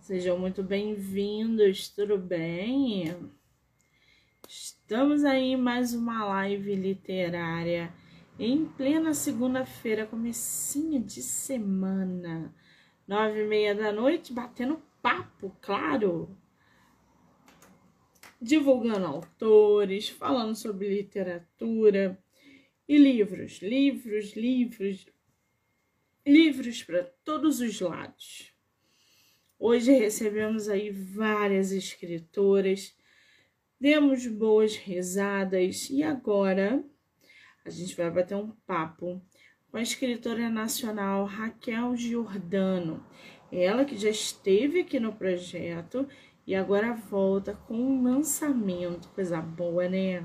[0.00, 3.32] Sejam muito bem-vindos, tudo bem?
[4.46, 7.90] Estamos aí em mais uma live literária
[8.38, 12.54] em plena segunda-feira, comecinho de semana,
[13.08, 16.36] nove e meia da noite, batendo papo, claro,
[18.38, 22.22] divulgando autores, falando sobre literatura
[22.86, 25.06] e livros, livros, livros,
[26.26, 28.54] livros para todos os lados.
[29.58, 32.94] Hoje recebemos aí várias escritoras,
[33.80, 36.84] demos boas risadas e agora
[37.64, 39.20] a gente vai bater um papo
[39.70, 43.02] com a escritora nacional Raquel Giordano.
[43.50, 46.06] Ela que já esteve aqui no projeto
[46.46, 50.22] e agora volta com um lançamento, coisa boa, né?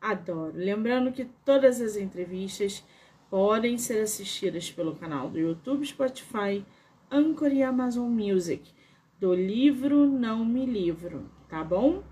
[0.00, 0.52] Adoro.
[0.56, 2.84] Lembrando que todas as entrevistas
[3.30, 6.66] podem ser assistidas pelo canal do YouTube, Spotify,
[7.10, 8.72] Anchor e Amazon Music,
[9.18, 12.02] do livro Não Me Livro, tá bom?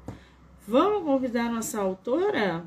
[0.67, 2.67] Vamos convidar nossa autora?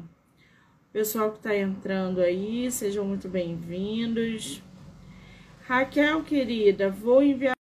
[0.94, 4.64] Pessoal que está entrando aí, sejam muito bem-vindos.
[5.68, 7.56] Raquel, querida, vou enviar.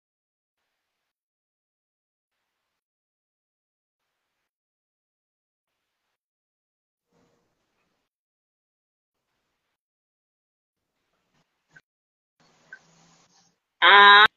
[13.80, 14.27] Ah,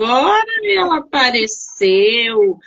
[0.00, 2.58] Agora ela apareceu.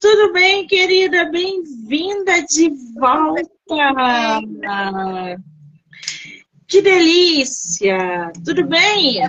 [0.00, 1.24] Tudo bem, querida?
[1.26, 3.48] Bem-vinda de volta.
[6.66, 8.32] Que delícia!
[8.44, 9.20] Tudo bem?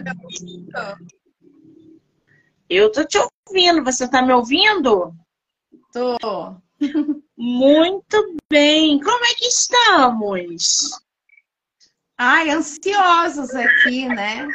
[2.67, 3.83] Eu tô te ouvindo.
[3.83, 5.13] Você tá me ouvindo?
[5.93, 6.17] Tô.
[7.37, 8.99] Muito bem.
[8.99, 10.99] Como é que estamos?
[12.17, 14.47] Ai, ansiosos aqui, né?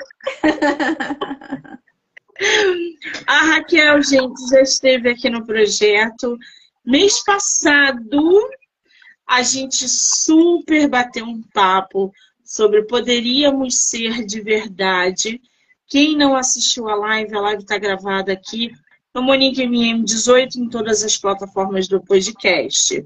[3.26, 6.36] A Raquel, gente, já esteve aqui no projeto.
[6.84, 8.50] Mês passado,
[9.26, 15.40] a gente super bateu um papo sobre poderíamos ser de verdade.
[15.86, 18.72] Quem não assistiu a live, a live está gravada aqui
[19.14, 23.04] no Monique MM18 em todas as plataformas do podcast.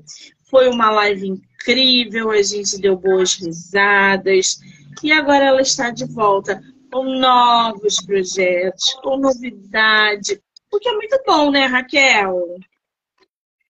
[0.51, 4.61] Foi uma live incrível, a gente deu boas risadas
[5.03, 6.63] e agora ela está de volta
[6.95, 10.41] com novos projetos, com novidade.
[10.73, 12.57] O que é muito bom, né, Raquel?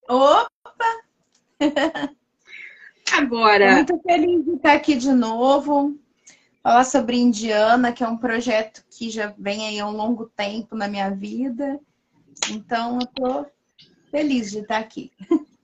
[0.07, 0.47] Opa!
[3.11, 3.77] Agora.
[3.77, 5.97] Muito feliz de estar aqui de novo.
[6.61, 10.75] Falar sobre Indiana, que é um projeto que já vem aí há um longo tempo
[10.75, 11.79] na minha vida.
[12.51, 13.51] Então, eu estou
[14.11, 15.11] feliz de estar aqui.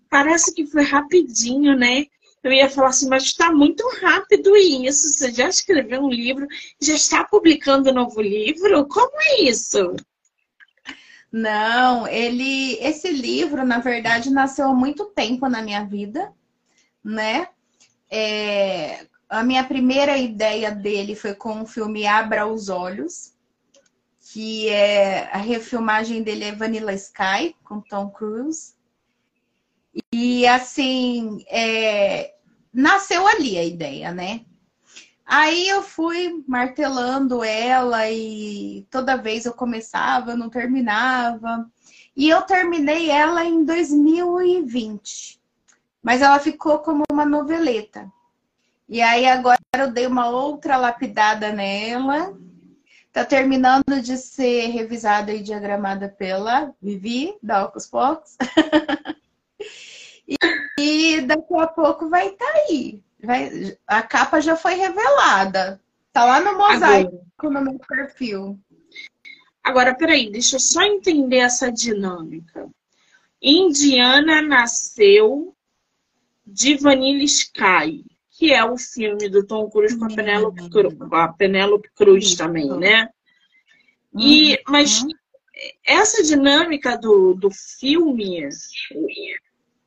[0.10, 2.08] Parece que foi rapidinho, né?
[2.44, 5.07] Eu ia falar assim, mas está muito rápido isso.
[5.13, 6.47] Você já escreveu um livro,
[6.81, 8.88] já está publicando um novo livro?
[8.88, 9.96] Como é isso?
[11.31, 16.34] Não, ele, esse livro, na verdade, nasceu há muito tempo na minha vida,
[17.03, 17.47] né?
[18.09, 23.34] É, a minha primeira ideia dele foi com o filme Abra os Olhos,
[24.19, 28.73] que é a refilmagem dele é Vanilla Sky, com Tom Cruise.
[30.13, 32.34] E assim, é,
[32.74, 34.46] nasceu ali a ideia, né?
[35.25, 41.69] Aí eu fui martelando ela e toda vez eu começava, eu não terminava.
[42.16, 45.40] E eu terminei ela em 2020.
[46.03, 48.12] Mas ela ficou como uma noveleta.
[48.90, 52.38] E aí agora eu dei uma outra lapidada nela.
[53.13, 58.38] Tá terminando de ser revisada e diagramada pela Vivi, da Ocus Pocos.
[60.80, 63.04] E daqui a pouco vai estar tá aí.
[63.24, 65.82] Vai, a capa já foi revelada.
[66.12, 67.60] Tá lá no mosaico Agora.
[67.60, 68.60] no meu perfil.
[69.64, 72.70] Agora, peraí, deixa eu só entender essa dinâmica.
[73.42, 75.56] Indiana nasceu
[76.46, 81.28] de Vanilla Sky, que é o filme do Tom Cruise com a Penélope Cruz, a
[81.30, 83.10] Penélope Cruz também, né?
[84.18, 85.06] E, mas
[85.85, 88.50] essa dinâmica do, do filme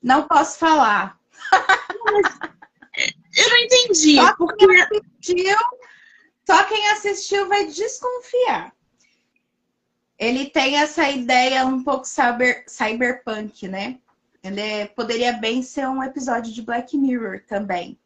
[0.04, 1.18] não posso falar.
[3.36, 4.16] Eu não entendi.
[4.16, 4.66] Só porque...
[4.66, 5.56] quem assistiu,
[6.46, 8.72] só quem assistiu vai desconfiar.
[10.18, 13.98] Ele tem essa ideia um pouco cyber, cyberpunk, né?
[14.42, 17.98] Ele é, poderia bem ser um episódio de Black Mirror também,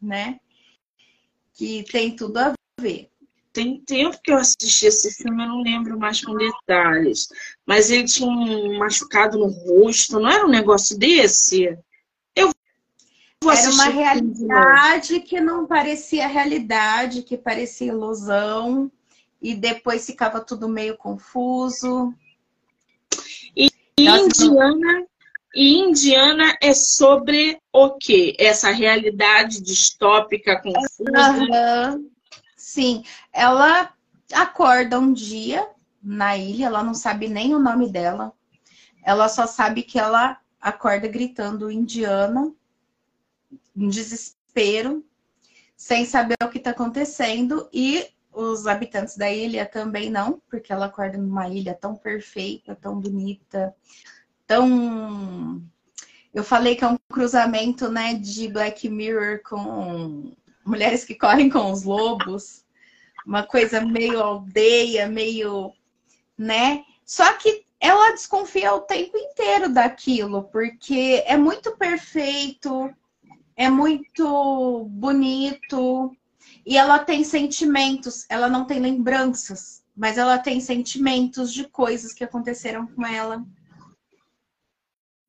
[0.00, 0.40] né?
[1.52, 3.11] Que tem tudo a ver.
[3.52, 7.28] Tem tempo que eu assisti esse filme, eu não lembro mais com detalhes.
[7.66, 11.76] Mas ele tinha um machucado no rosto, não era um negócio desse?
[12.34, 12.50] Eu
[13.44, 18.90] Era uma realidade que não parecia realidade, que parecia ilusão.
[19.42, 22.14] e depois ficava tudo meio confuso.
[23.56, 25.06] E Indiana,
[25.54, 28.36] e Indiana é sobre o quê?
[28.38, 31.96] Essa realidade distópica, confusa?
[31.96, 32.11] Uhum.
[32.72, 33.04] Sim,
[33.34, 33.92] ela
[34.32, 35.68] acorda um dia
[36.02, 38.32] na ilha, ela não sabe nem o nome dela.
[39.04, 42.50] Ela só sabe que ela acorda gritando indiana,
[43.76, 45.04] em desespero,
[45.76, 47.68] sem saber o que está acontecendo.
[47.74, 52.98] E os habitantes da ilha também não, porque ela acorda numa ilha tão perfeita, tão
[52.98, 53.76] bonita,
[54.46, 55.62] tão.
[56.32, 60.32] Eu falei que é um cruzamento né, de Black Mirror com
[60.64, 62.61] mulheres que correm com os lobos,
[63.26, 65.72] uma coisa meio aldeia, meio.
[66.36, 66.84] né?
[67.04, 72.94] Só que ela desconfia o tempo inteiro daquilo, porque é muito perfeito,
[73.56, 76.16] é muito bonito,
[76.64, 82.24] e ela tem sentimentos, ela não tem lembranças, mas ela tem sentimentos de coisas que
[82.24, 83.44] aconteceram com ela,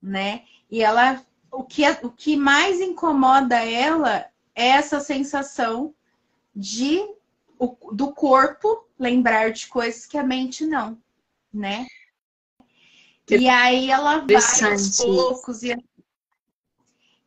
[0.01, 0.43] né?
[0.69, 5.93] E ela, o que, o que mais incomoda ela é essa sensação
[6.55, 7.03] de
[7.91, 10.97] do corpo lembrar de coisas que a mente não,
[11.53, 11.85] né?
[13.29, 15.75] E aí ela vai aos poucos e,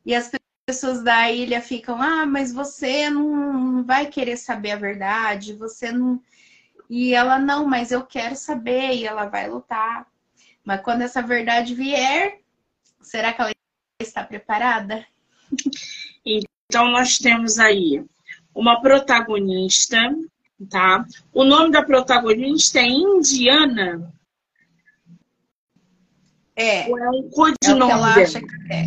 [0.05, 0.31] e as
[0.67, 6.21] pessoas da ilha ficam, ah, mas você não vai querer saber a verdade, você não.
[6.89, 10.07] E ela, não, mas eu quero saber, e ela vai lutar.
[10.65, 12.41] Mas quando essa verdade vier,
[13.01, 13.53] será que ela
[14.01, 15.07] está preparada?
[16.25, 18.05] Então, nós temos aí
[18.57, 19.99] uma protagonista,
[20.71, 21.05] tá?
[21.33, 24.13] O nome da protagonista é Indiana.
[26.57, 26.89] É.
[26.89, 28.87] Ou é um codinome é o que ela acha que é.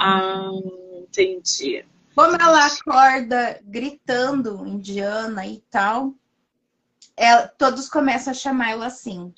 [0.00, 0.50] Ah,
[1.02, 1.84] Entendi.
[2.14, 6.14] Como ela acorda gritando indiana e tal,
[7.16, 9.32] ela, é, todos começam a chamar ela assim.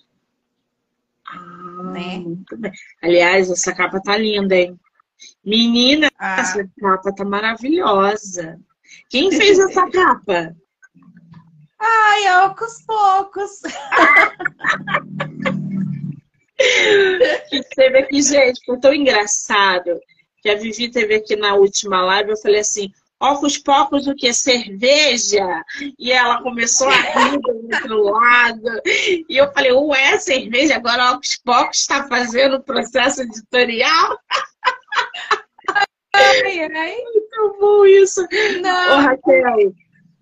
[1.27, 2.25] Ah, né?
[3.03, 4.79] Aliás, essa capa tá linda, hein?
[5.45, 6.41] Menina, ah.
[6.41, 8.61] essa capa tá maravilhosa.
[9.09, 10.55] Quem fez essa capa?
[11.81, 13.63] Ai, aos poucos.
[17.49, 19.99] que teve aqui, gente, foi tão engraçado
[20.43, 24.33] que a Vivi teve aqui na última live, eu falei assim, Ocos Pocos o que?
[24.33, 25.63] Cerveja?
[25.99, 28.81] E ela começou a rir do outro lado.
[28.87, 30.77] E eu falei, ué, cerveja?
[30.77, 34.19] Agora Ocos Pocos está fazendo o processo editorial?
[36.13, 36.97] Ai, ai.
[36.97, 38.27] Muito bom isso.
[38.61, 38.99] Não.
[38.99, 39.75] Ô, Raquel,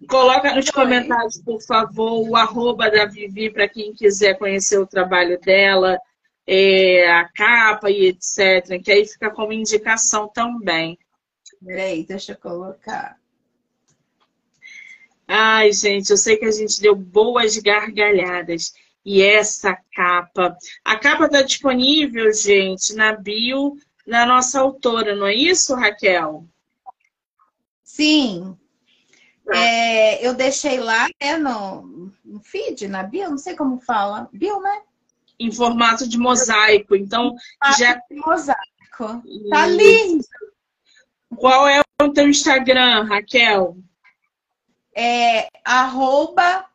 [0.08, 5.40] coloca nos comentários, por favor, o arroba da Vivi para quem quiser conhecer o trabalho
[5.40, 5.98] dela
[6.48, 8.82] é, a capa e etc.
[8.82, 10.98] Que aí fica como indicação também.
[11.62, 13.16] Peraí, deixa eu colocar.
[15.26, 18.72] Ai, gente, eu sei que a gente deu boas gargalhadas.
[19.04, 20.56] E essa capa.
[20.82, 23.76] A capa está disponível, gente, na bio
[24.08, 26.44] da nossa autora, não é isso, Raquel?
[27.84, 28.56] Sim.
[29.44, 29.56] Tá.
[29.56, 34.28] É, eu deixei lá né, no, no feed, na bio, não sei como fala.
[34.32, 34.82] Bio, né?
[35.38, 36.96] em formato de mosaico.
[36.96, 37.34] Então,
[37.78, 38.00] já.
[38.10, 39.22] Mosaico.
[39.50, 40.24] Tá lindo!
[41.36, 43.76] Qual é o teu Instagram, Raquel?
[44.96, 46.66] É arroba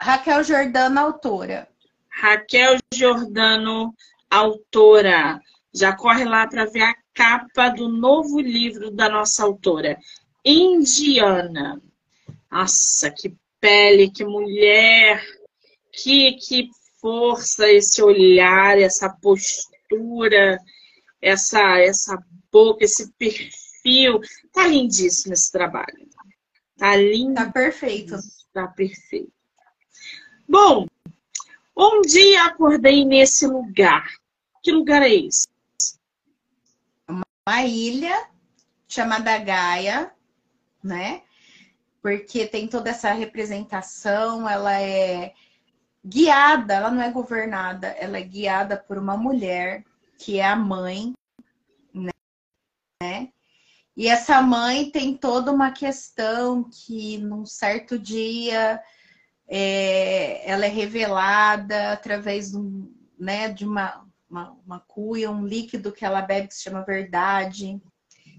[0.00, 1.68] Raquel Jordano Autora.
[2.08, 3.94] Raquel Jordano
[4.28, 5.40] Autora.
[5.74, 9.98] Já corre lá para ver a capa do novo livro da nossa autora.
[10.44, 11.80] Indiana.
[12.50, 15.24] Nossa, que pele, que mulher,
[15.92, 16.68] que, que
[17.00, 20.58] força, esse olhar, essa postura,
[21.20, 24.20] essa, essa boca, esse perfil.
[24.52, 26.08] Tá lindíssimo esse trabalho.
[26.76, 27.34] Tá lindo.
[27.34, 28.16] Tá perfeito.
[28.52, 29.32] Tá perfeito.
[30.48, 30.86] Bom,
[31.76, 34.06] um dia acordei nesse lugar.
[34.62, 35.51] Que lugar é esse?
[37.48, 38.28] Uma ilha
[38.88, 40.14] chamada Gaia,
[40.82, 41.22] né?
[42.00, 45.34] Porque tem toda essa representação, ela é
[46.04, 49.84] guiada, ela não é governada, ela é guiada por uma mulher
[50.18, 51.12] que é a mãe,
[51.92, 53.32] né?
[53.96, 58.80] E essa mãe tem toda uma questão que num certo dia
[59.48, 66.04] é, ela é revelada através do, né, de uma, uma, uma cuia, um líquido que
[66.04, 67.80] ela bebe que se chama verdade.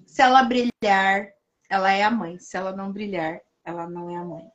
[0.08, 1.28] Se ela brilhar,
[1.70, 2.40] ela é a mãe.
[2.40, 4.52] Se ela não brilhar, ela não é a mãe.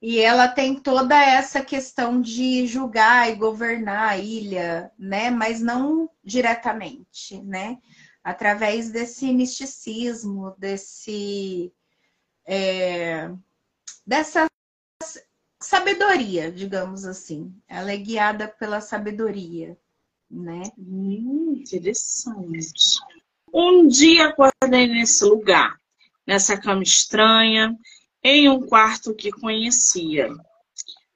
[0.00, 5.28] E ela tem toda essa questão de julgar e governar a ilha, né?
[5.28, 7.78] Mas não diretamente, né?
[8.22, 11.72] Através desse misticismo, desse
[12.46, 13.28] é,
[14.06, 14.48] dessas
[15.60, 17.52] sabedoria, digamos assim.
[17.66, 19.76] Ela é guiada pela sabedoria,
[20.30, 20.62] né?
[20.78, 22.98] Hum, interessante.
[23.52, 25.76] Um dia acordei nesse lugar,
[26.26, 27.76] nessa cama estranha,
[28.22, 30.28] em um quarto que conhecia.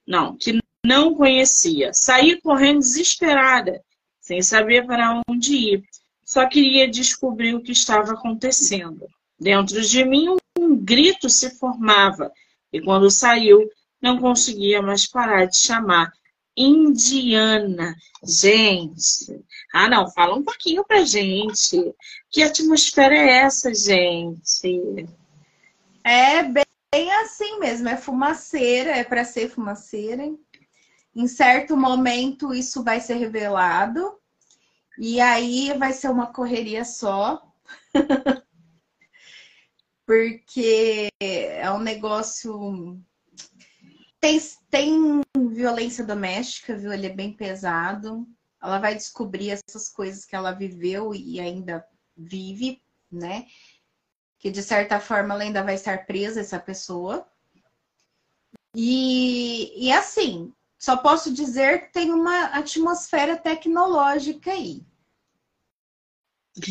[0.07, 1.93] Não, que não conhecia.
[1.93, 3.83] Saí correndo desesperada,
[4.21, 5.85] sem saber para onde ir.
[6.25, 9.07] Só queria descobrir o que estava acontecendo.
[9.39, 12.33] Dentro de mim, um grito se formava,
[12.73, 13.69] e quando saiu,
[14.01, 16.13] não conseguia mais parar de chamar
[16.57, 17.97] Indiana.
[18.23, 21.95] Gente, ah não, fala um pouquinho pra gente.
[22.31, 25.07] Que atmosfera é essa, gente?
[26.05, 30.25] É bem assim mesmo, é fumaceira, é para ser fumaceira.
[31.15, 34.19] Em certo momento isso vai ser revelado
[34.99, 37.43] e aí vai ser uma correria só.
[40.07, 43.01] Porque é um negócio
[44.23, 46.93] tem, tem violência doméstica, viu?
[46.93, 48.25] Ele é bem pesado.
[48.63, 51.85] Ela vai descobrir essas coisas que ela viveu e ainda
[52.17, 53.47] vive, né?
[54.39, 57.27] Que de certa forma ela ainda vai estar presa, essa pessoa.
[58.77, 64.87] E, e assim, só posso dizer que tem uma atmosfera tecnológica aí.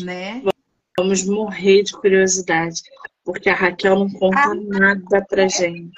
[0.02, 0.42] Né?
[0.96, 2.80] Vamos morrer de curiosidade,
[3.22, 5.92] porque a Raquel não conta ah, nada pra gente.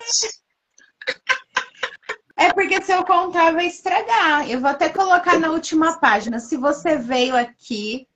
[2.37, 4.51] É porque se eu contar vai estragar.
[4.51, 6.41] Eu vou até colocar na última página.
[6.41, 8.09] Se você veio aqui,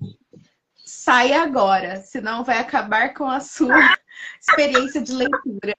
[0.84, 3.76] sai agora, senão vai acabar com a sua
[4.40, 5.74] experiência de leitura.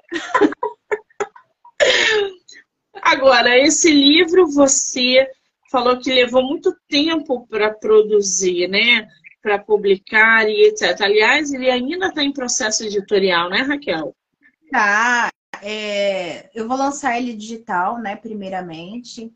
[3.02, 5.28] Agora, esse livro você
[5.72, 9.08] falou que levou muito tempo para produzir, né?
[9.42, 11.02] Para publicar e etc.
[11.02, 14.16] Aliás, ele ainda está em processo editorial, né, Raquel?
[14.72, 15.29] Tá,
[15.62, 19.34] é, eu vou lançar ele digital, né, primeiramente.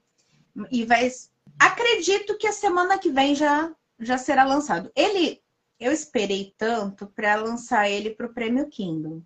[0.71, 1.11] E vai.
[1.59, 4.91] Acredito que a semana que vem já, já será lançado.
[4.95, 5.41] Ele.
[5.79, 9.21] Eu esperei tanto para lançar ele para o Prêmio Kindle.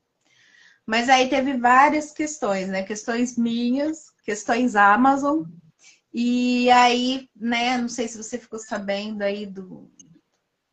[0.86, 2.82] Mas aí teve várias questões, né?
[2.82, 5.44] Questões minhas, questões Amazon.
[6.14, 9.92] E aí, né, não sei se você ficou sabendo aí do,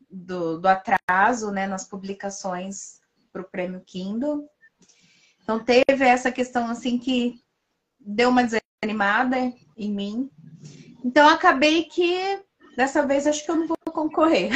[0.09, 3.01] do, do atraso né, nas publicações
[3.33, 4.49] para o Prêmio Kindle.
[5.45, 7.39] Então teve essa questão assim que
[8.01, 10.31] deu uma desanimada em mim.
[11.05, 12.43] Então acabei que
[12.77, 14.51] dessa vez acho que eu não vou concorrer.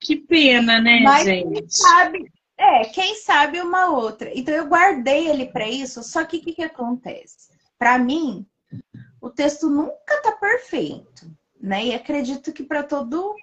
[0.00, 1.52] Que pena, né, Mas, gente?
[1.52, 4.30] Quem sabe, é, quem sabe uma outra.
[4.32, 7.50] Então eu guardei ele para isso, só que o que, que acontece?
[7.76, 8.46] Para mim,
[9.20, 11.28] o texto nunca tá perfeito,
[11.60, 11.86] né?
[11.86, 13.34] E acredito que para todo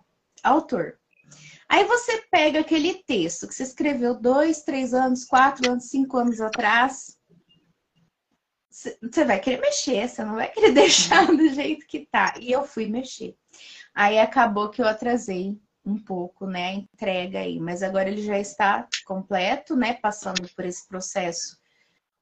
[0.41, 0.97] autor.
[1.74, 6.39] Aí você pega aquele texto que você escreveu dois, três anos, quatro anos, cinco anos
[6.39, 7.18] atrás.
[8.70, 12.36] Você vai querer mexer, você não vai querer deixar do jeito que tá.
[12.39, 13.36] E eu fui mexer.
[13.92, 17.60] Aí acabou que eu atrasei um pouco, né, a entrega aí.
[17.60, 21.58] Mas agora ele já está completo, né, passando por esse processo,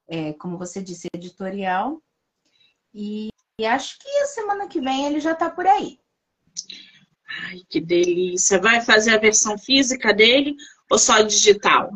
[0.08, 2.02] é, como você disse, editorial.
[2.94, 3.28] E,
[3.60, 6.00] e acho que a semana que vem ele já está por aí.
[7.40, 8.60] Ai, que delícia.
[8.60, 10.56] Vai fazer a versão física dele
[10.90, 11.90] ou só digital?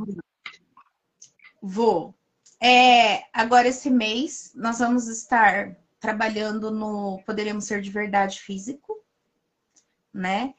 [1.62, 2.16] Vou.
[2.62, 9.04] É, agora, esse mês, nós vamos estar trabalhando no Poderíamos Ser de Verdade Físico,
[10.14, 10.54] né?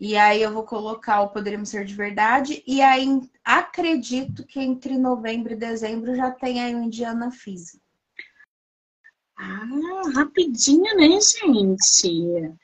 [0.00, 2.62] E aí eu vou colocar o Poderíamos Ser de Verdade.
[2.66, 3.06] E aí
[3.44, 7.82] acredito que entre novembro e dezembro já tem aí o Indiana Físico.
[9.36, 12.56] Ah, rapidinho, né, gente?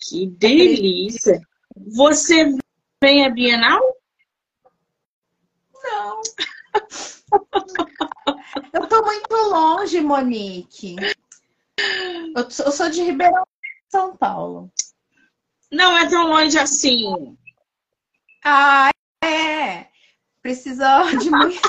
[0.00, 1.40] Que delícia!
[1.76, 2.56] Você
[3.02, 3.80] vem à Bienal?
[5.82, 6.22] Não.
[8.72, 10.96] Eu tô muito longe, Monique.
[12.34, 13.44] Eu sou de Ribeirão,
[13.88, 14.72] São Paulo.
[15.70, 17.36] Não é tão longe assim.
[18.44, 18.90] Ah,
[19.22, 19.86] é.
[20.42, 21.60] Precisa de muito.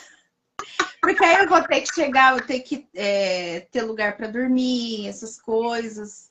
[1.02, 5.08] Porque aí eu vou ter que chegar, vou ter que é, ter lugar para dormir,
[5.08, 6.31] essas coisas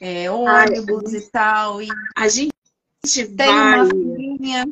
[0.00, 1.82] é, ônibus Ai, e tal.
[1.82, 2.52] E a gente
[3.02, 3.80] tem vai...
[3.80, 4.66] uma filhinha.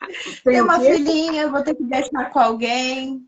[0.00, 3.26] Tem, tem uma filhinha, vou ter que deixar com alguém.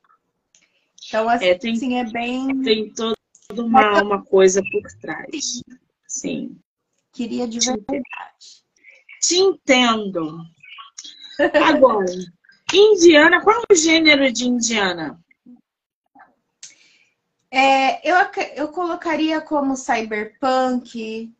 [1.07, 2.63] Então, assim, é, tem, é bem.
[2.63, 3.17] Tem toda
[3.57, 5.63] uma, uma coisa por trás.
[6.07, 6.57] Sim.
[7.13, 8.05] Queria de verdade.
[9.21, 10.45] Te entendo.
[11.67, 12.07] Agora,
[12.73, 15.21] Indiana, qual é o gênero de Indiana?
[17.57, 18.17] É, eu,
[18.57, 21.33] eu colocaria como cyberpunk,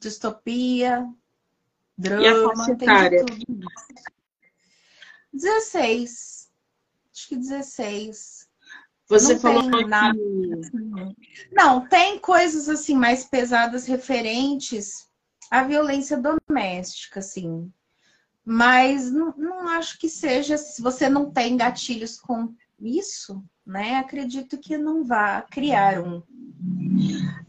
[0.00, 1.08] distopia,
[1.96, 3.66] drama, e tem tudo.
[5.32, 6.50] 16.
[7.12, 8.48] Acho que 16.
[9.06, 9.84] Você não falou tem que...
[9.84, 10.18] nada.
[11.52, 15.08] Não, tem coisas assim mais pesadas referentes
[15.48, 17.72] à violência doméstica, assim.
[18.44, 23.96] Mas não, não acho que seja, se você não tem gatilhos com isso, né?
[23.96, 26.22] Acredito que não vá criar um.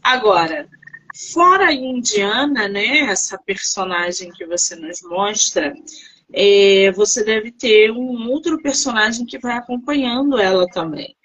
[0.02, 0.68] Agora,
[1.32, 3.00] fora a Indiana, né?
[3.10, 5.74] Essa personagem que você nos mostra,
[6.32, 11.16] é, você deve ter um outro personagem que vai acompanhando ela também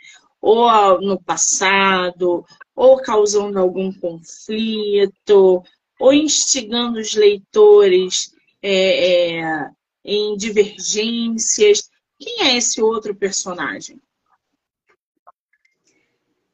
[0.41, 2.43] ou no passado,
[2.75, 5.63] ou causando algum conflito,
[5.99, 9.69] ou instigando os leitores é, é,
[10.03, 11.89] em divergências.
[12.19, 14.01] Quem é esse outro personagem?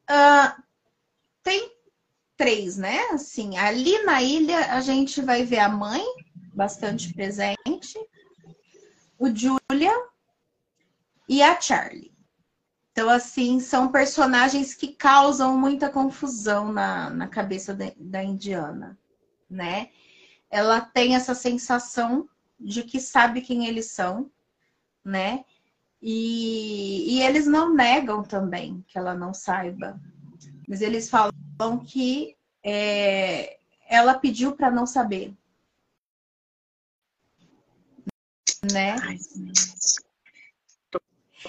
[0.10, 0.64] Uh,
[1.44, 1.72] tem
[2.36, 3.00] três, né?
[3.12, 6.04] Assim, ali na ilha a gente vai ver a mãe
[6.54, 7.98] bastante presente,
[9.18, 9.94] o Julia
[11.28, 12.16] e a Charlie.
[12.92, 18.98] Então, assim, são personagens que causam muita confusão na, na cabeça da, da indiana,
[19.48, 19.92] né?
[20.50, 22.28] Ela tem essa sensação
[22.60, 24.32] de que sabe quem eles são,
[25.06, 25.46] né?
[26.02, 30.00] E, e eles não negam também que ela não saiba.
[30.68, 31.32] Mas eles falam
[31.86, 33.58] que é,
[33.90, 35.34] ela pediu para não saber.
[38.72, 38.96] Né?
[39.02, 39.18] Ai,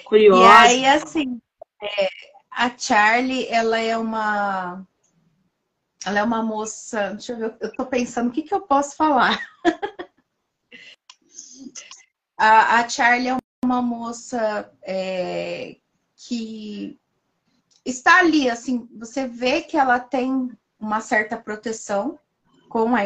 [0.05, 0.43] curiosa.
[0.43, 1.41] E aí, assim,
[1.83, 2.09] é,
[2.51, 4.87] a Charlie, ela é uma.
[6.05, 7.11] Ela é uma moça.
[7.11, 9.45] Deixa eu ver, eu tô pensando o que, que eu posso falar.
[12.39, 15.77] a, a Charlie é uma moça é,
[16.17, 16.99] que
[17.85, 22.19] está ali, assim, você vê que ela tem uma certa proteção
[22.69, 23.01] com a,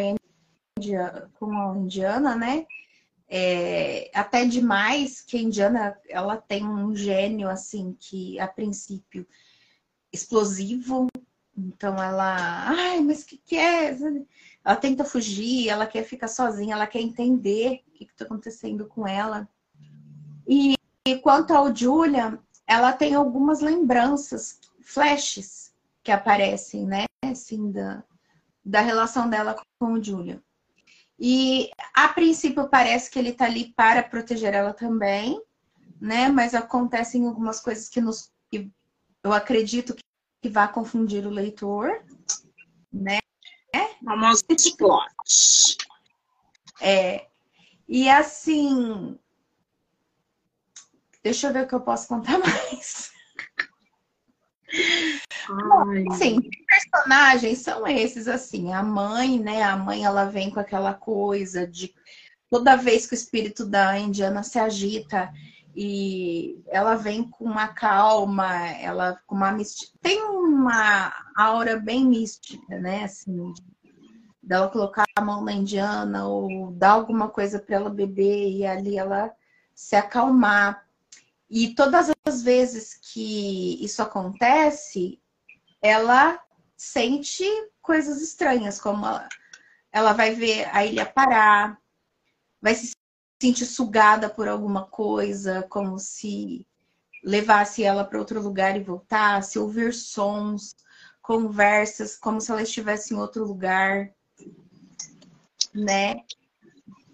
[1.38, 2.66] com a indiana, né?
[3.34, 9.26] é, até demais que a Indiana ela tem um gênio assim que a princípio
[10.12, 11.06] explosivo,
[11.56, 13.96] então ela, ai, mas que, que é?
[14.62, 19.08] Ela tenta fugir, ela quer ficar sozinha, ela quer entender o que está acontecendo com
[19.08, 19.48] ela.
[20.52, 20.74] E,
[21.08, 28.04] e quanto ao Julia, ela tem algumas lembranças, flashes que aparecem, né, assim, da,
[28.62, 30.42] da relação dela com o Julia.
[31.18, 35.40] E a princípio parece que ele está ali para proteger ela também,
[35.98, 36.28] né?
[36.28, 38.70] Mas acontecem algumas coisas que nos que
[39.22, 40.02] eu acredito que,
[40.42, 42.04] que vai confundir o leitor,
[42.92, 43.20] né?
[44.04, 44.42] Famosos
[44.76, 45.78] plots.
[46.80, 47.28] É.
[47.88, 49.16] E assim,
[51.22, 53.10] deixa eu ver o que eu posso contar mais.
[55.48, 59.62] Bom, sim, personagens são esses, assim, a mãe, né?
[59.62, 61.94] A mãe ela vem com aquela coisa de
[62.50, 65.32] toda vez que o espírito da indiana se agita
[65.74, 72.78] e ela vem com uma calma, ela com uma mística, tem uma aura bem mística,
[72.78, 73.04] né?
[73.04, 73.52] Assim,
[74.42, 78.98] dela colocar a mão na indiana ou dar alguma coisa para ela beber e ali
[78.98, 79.32] ela
[79.74, 80.84] se acalmar.
[81.54, 85.20] E todas as vezes que isso acontece,
[85.82, 86.42] ela
[86.74, 87.44] sente
[87.82, 89.28] coisas estranhas, como ela,
[89.92, 91.78] ela vai ver a ilha parar,
[92.58, 92.92] vai se
[93.38, 96.66] sentir sugada por alguma coisa, como se
[97.22, 100.74] levasse ela para outro lugar e voltasse, ouvir sons,
[101.20, 104.10] conversas, como se ela estivesse em outro lugar,
[105.74, 106.16] né?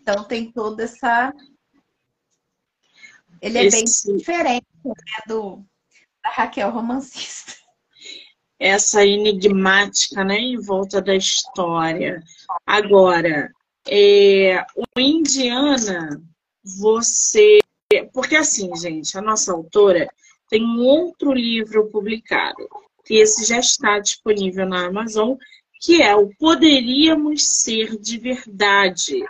[0.00, 1.34] Então tem toda essa.
[3.40, 4.06] Ele é Esse...
[4.08, 4.94] bem diferente né,
[5.26, 5.64] do
[6.22, 7.58] da Raquel romancista
[8.58, 12.22] essa enigmática né, em volta da história.
[12.66, 13.50] Agora,
[13.88, 16.20] é, o Indiana,
[16.64, 17.58] você.
[18.12, 20.08] Porque assim, gente, a nossa autora
[20.50, 22.68] tem um outro livro publicado,
[23.04, 25.36] que esse já está disponível na Amazon,
[25.80, 29.24] que é o Poderíamos Ser de Verdade,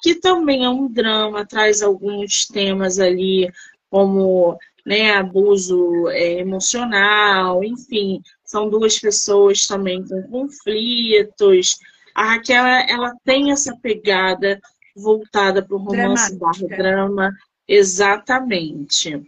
[0.00, 3.50] que também é um drama, traz alguns temas ali,
[3.90, 11.78] como né, abuso é, emocional, enfim, são duas pessoas também com conflitos.
[12.14, 14.60] A Raquel, ela tem essa pegada
[14.96, 17.32] voltada para o romance barra drama,
[17.66, 19.22] exatamente.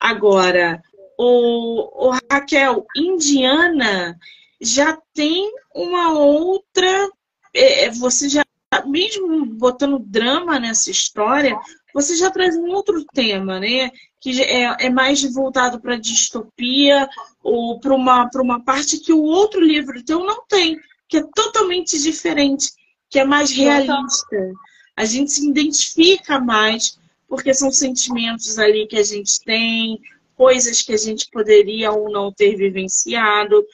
[0.00, 0.82] Agora,
[1.18, 4.18] o, o Raquel, Indiana
[4.60, 7.08] já tem uma outra.
[7.54, 8.44] É, você já,
[8.86, 11.58] mesmo botando drama nessa história,
[11.92, 13.90] você já traz um outro tema, né?
[14.18, 17.08] Que é, é mais voltado para distopia
[17.42, 22.00] ou para uma, uma parte que o outro livro teu não tem, que é totalmente
[22.00, 22.70] diferente,
[23.10, 24.52] que é mais realista.
[24.96, 30.00] A gente se identifica mais, porque são sentimentos ali que a gente tem,
[30.34, 33.64] coisas que a gente poderia ou não ter vivenciado.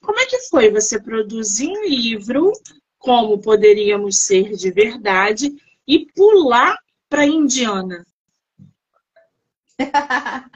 [0.00, 2.52] Como é que foi você produzir um livro,
[2.98, 5.56] como poderíamos ser de verdade,
[5.86, 6.76] e pular
[7.08, 8.06] para Indiana?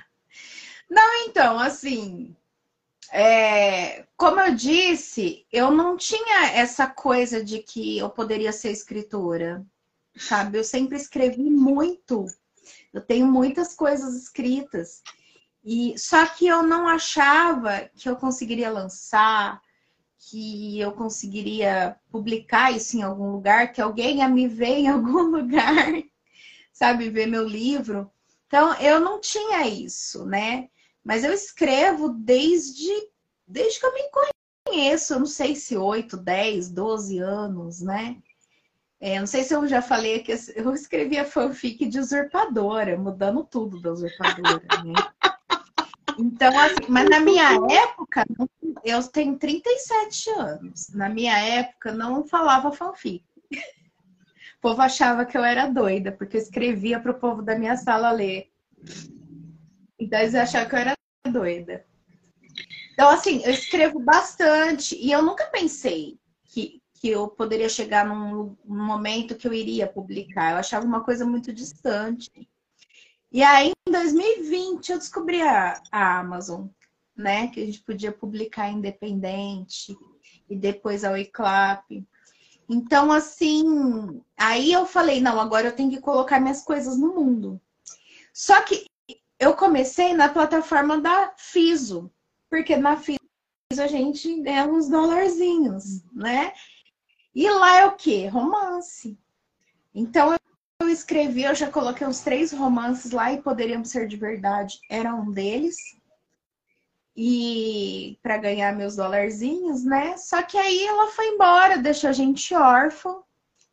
[0.91, 2.37] não, então, assim,
[3.13, 9.65] é, como eu disse, eu não tinha essa coisa de que eu poderia ser escritora,
[10.17, 10.59] sabe?
[10.59, 12.27] Eu sempre escrevi muito.
[12.93, 15.03] Eu tenho muitas coisas escritas.
[15.65, 19.61] E só que eu não achava que eu conseguiria lançar,
[20.29, 25.23] que eu conseguiria publicar isso em algum lugar, que alguém ia me ver em algum
[25.23, 25.93] lugar,
[26.73, 28.11] sabe, ver meu livro.
[28.47, 30.69] Então eu não tinha isso, né?
[31.03, 32.91] Mas eu escrevo desde
[33.47, 34.03] desde que eu me
[34.65, 38.17] conheço, eu não sei se 8, 10, 12 anos, né?
[39.01, 43.81] É, não sei se eu já falei que eu escrevia fanfic de usurpadora, mudando tudo
[43.81, 44.93] da usurpadora, né?
[46.19, 48.25] Então, assim, mas na minha época,
[48.85, 50.89] eu tenho 37 anos.
[50.95, 53.25] Na minha época, não falava fanfic.
[53.51, 57.77] O povo achava que eu era doida, porque eu escrevia para o povo da minha
[57.77, 58.51] sala ler.
[59.99, 60.95] Então, eles achavam que eu era
[61.29, 61.85] doida.
[62.93, 68.57] Então, assim, eu escrevo bastante e eu nunca pensei que, que eu poderia chegar num,
[68.65, 70.53] num momento que eu iria publicar.
[70.53, 72.31] Eu achava uma coisa muito distante.
[73.33, 76.67] E aí, em 2020, eu descobri a, a Amazon,
[77.17, 77.49] né?
[77.49, 79.97] Que a gente podia publicar independente
[80.51, 81.85] e depois a Eclap.
[82.69, 87.59] Então, assim, aí eu falei, não, agora eu tenho que colocar minhas coisas no mundo.
[88.35, 88.85] Só que
[89.39, 92.13] eu comecei na plataforma da Fiso,
[92.51, 93.19] porque na Fiso
[93.79, 96.53] a gente ganha uns dólarzinhos, né?
[97.35, 98.27] E lá é o quê?
[98.27, 99.19] Romance.
[99.95, 100.35] Então
[100.93, 104.79] escrevi, eu já coloquei uns três romances lá e poderiam ser de verdade.
[104.89, 105.77] Era um deles.
[107.17, 110.17] E para ganhar meus dólarzinhos, né?
[110.17, 113.23] Só que aí ela foi embora, deixou a gente órfão.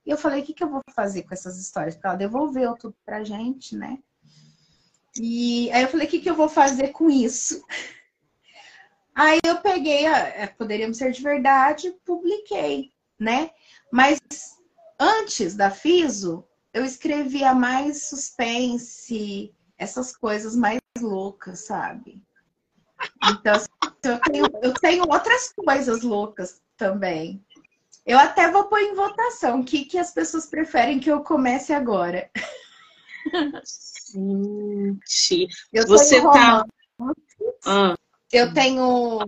[0.05, 1.95] E eu falei, o que, que eu vou fazer com essas histórias?
[1.95, 3.97] Porque ela devolveu tudo pra gente, né?
[5.19, 7.63] E aí eu falei, o que, que eu vou fazer com isso?
[9.15, 13.51] Aí eu peguei, a, é, poderíamos ser de verdade, publiquei né?
[13.91, 14.19] Mas
[14.99, 22.23] antes da Fiso, eu escrevia mais suspense, essas coisas mais loucas, sabe?
[23.32, 23.67] Então, assim,
[24.03, 27.43] eu tenho, eu tenho outras coisas loucas também.
[28.05, 31.73] Eu até vou pôr em votação o que, que as pessoas preferem que eu comece
[31.73, 32.29] agora.
[34.12, 36.65] Gente, eu você tá.
[37.65, 37.95] Ah.
[38.32, 39.25] Eu tenho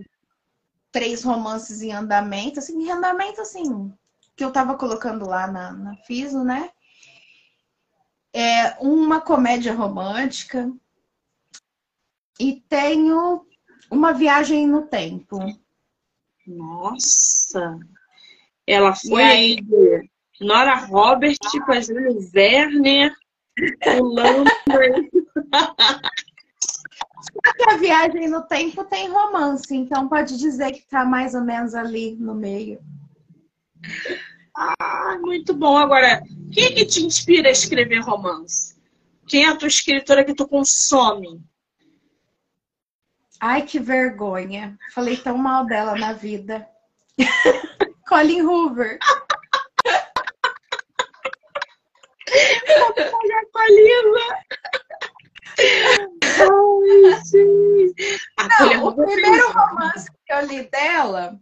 [0.90, 3.92] três romances em andamento, assim, em andamento, assim,
[4.36, 6.70] que eu tava colocando lá na, na FISO, né?
[8.34, 10.72] É uma comédia romântica
[12.40, 13.46] e tenho
[13.90, 15.38] uma viagem no tempo.
[16.46, 17.78] Nossa!
[18.66, 19.58] Ela foi aí...
[20.40, 23.14] Nora Robert com a Júlio Werner,
[23.82, 24.50] pulando.
[27.56, 31.74] que a viagem no tempo tem romance, então pode dizer que tá mais ou menos
[31.74, 32.80] ali no meio.
[34.54, 35.76] Ah, muito bom.
[35.76, 38.76] Agora, quem é que te inspira a escrever romance?
[39.26, 41.42] Quem é a tua escritora que tu consome?
[43.40, 44.78] Ai, que vergonha.
[44.94, 46.68] Falei tão mal dela na vida.
[48.08, 48.98] Colin Hoover.
[53.52, 54.20] Colina.
[58.38, 61.38] Ai, Não, o primeiro romance que eu li dela,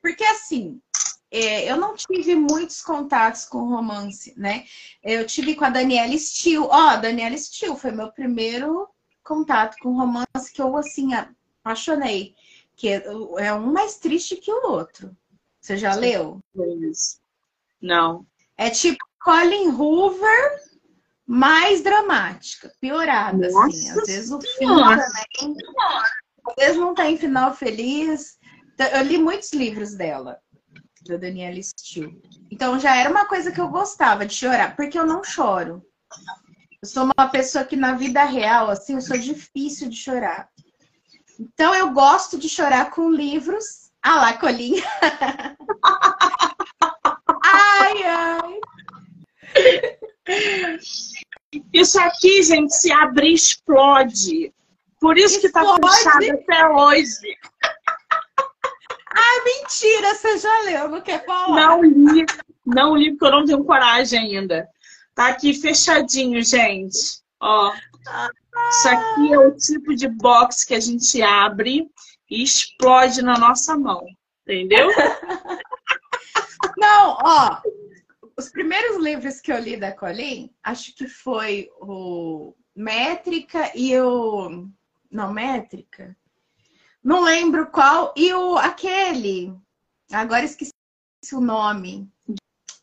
[0.00, 0.91] porque assim, é,
[1.32, 4.64] eu não tive muitos contatos com romance, né?
[5.02, 6.58] Eu tive com a Daniela Steele.
[6.58, 8.86] Ó, oh, a Daniela Steele foi meu primeiro
[9.24, 12.34] contato com romance que eu, assim, apaixonei.
[12.76, 13.02] Que
[13.38, 15.16] é um mais triste que o outro.
[15.58, 16.00] Você já Sim.
[16.00, 16.40] leu?
[17.80, 18.26] Não.
[18.58, 20.60] É tipo Colin Hoover
[21.26, 23.90] mais dramática, piorada, Nossa assim.
[23.90, 25.56] Às vezes o final também.
[26.46, 28.38] Às vezes não tem final feliz.
[28.92, 30.38] Eu li muitos livros dela,
[31.06, 32.20] da Daniela Steele.
[32.50, 35.82] Então já era uma coisa que eu gostava de chorar, porque eu não choro.
[36.82, 40.48] Eu sou uma pessoa que na vida real, assim, eu sou difícil de chorar.
[41.38, 43.92] Então eu gosto de chorar com livros.
[44.02, 44.82] Ah lá, colinha.
[47.44, 48.60] ai, ai.
[51.72, 54.52] Isso aqui, gente, se abrir, explode.
[55.00, 57.38] Por isso que tá fechado até hoje.
[59.14, 61.54] Ai, mentira, você já leu, não quer falar?
[61.54, 62.26] Não li,
[62.64, 64.68] não li porque eu não tenho coragem ainda.
[65.14, 67.22] Tá aqui fechadinho, gente.
[67.40, 67.72] Ó,
[68.70, 71.90] isso aqui é o tipo de box que a gente abre
[72.30, 74.04] e explode na nossa mão,
[74.42, 74.88] entendeu?
[76.78, 77.60] Não, ó,
[78.36, 84.68] os primeiros livros que eu li da Colin, acho que foi o Métrica e o.
[85.10, 86.16] Não, Métrica?
[87.02, 88.12] Não lembro qual.
[88.16, 89.52] E o aquele.
[90.12, 90.72] Agora esqueci
[91.32, 92.08] o nome.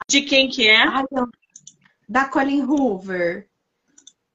[0.07, 0.83] De quem que é?
[0.83, 1.03] Ah,
[2.07, 3.47] da Colin Hoover.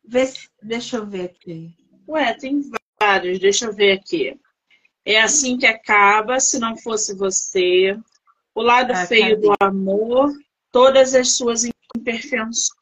[0.06, 0.48] Vê se...
[0.62, 1.74] Deixa eu ver aqui.
[2.08, 2.62] Ué, tem
[3.00, 3.38] vários.
[3.38, 4.38] Deixa eu ver aqui.
[5.04, 7.98] É assim que acaba, se não fosse você.
[8.54, 9.48] O lado ah, feio cadê?
[9.48, 10.32] do amor,
[10.70, 11.68] todas as suas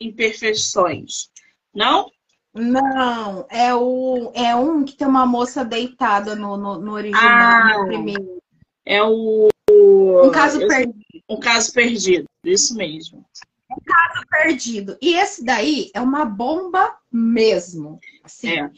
[0.01, 1.31] imperfeições.
[1.75, 2.11] Não?
[2.55, 7.79] Não, é, o, é um que tem uma moça deitada no, no, no original, ah,
[7.79, 8.43] no primeiro.
[8.85, 9.49] É o.
[9.71, 11.03] Um caso perdido.
[11.29, 13.25] Um caso perdido, isso mesmo.
[13.71, 14.99] Um caso perdido.
[15.01, 17.99] E esse daí é uma bomba mesmo.
[18.23, 18.71] Assim, é.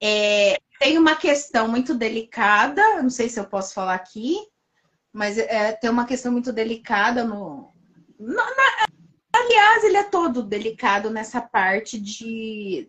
[0.00, 4.38] É, tem uma questão muito delicada, não sei se eu posso falar aqui,
[5.12, 7.74] mas é, tem uma questão muito delicada no.
[8.18, 8.44] Na,
[9.34, 12.88] aliás, ele é todo delicado nessa parte de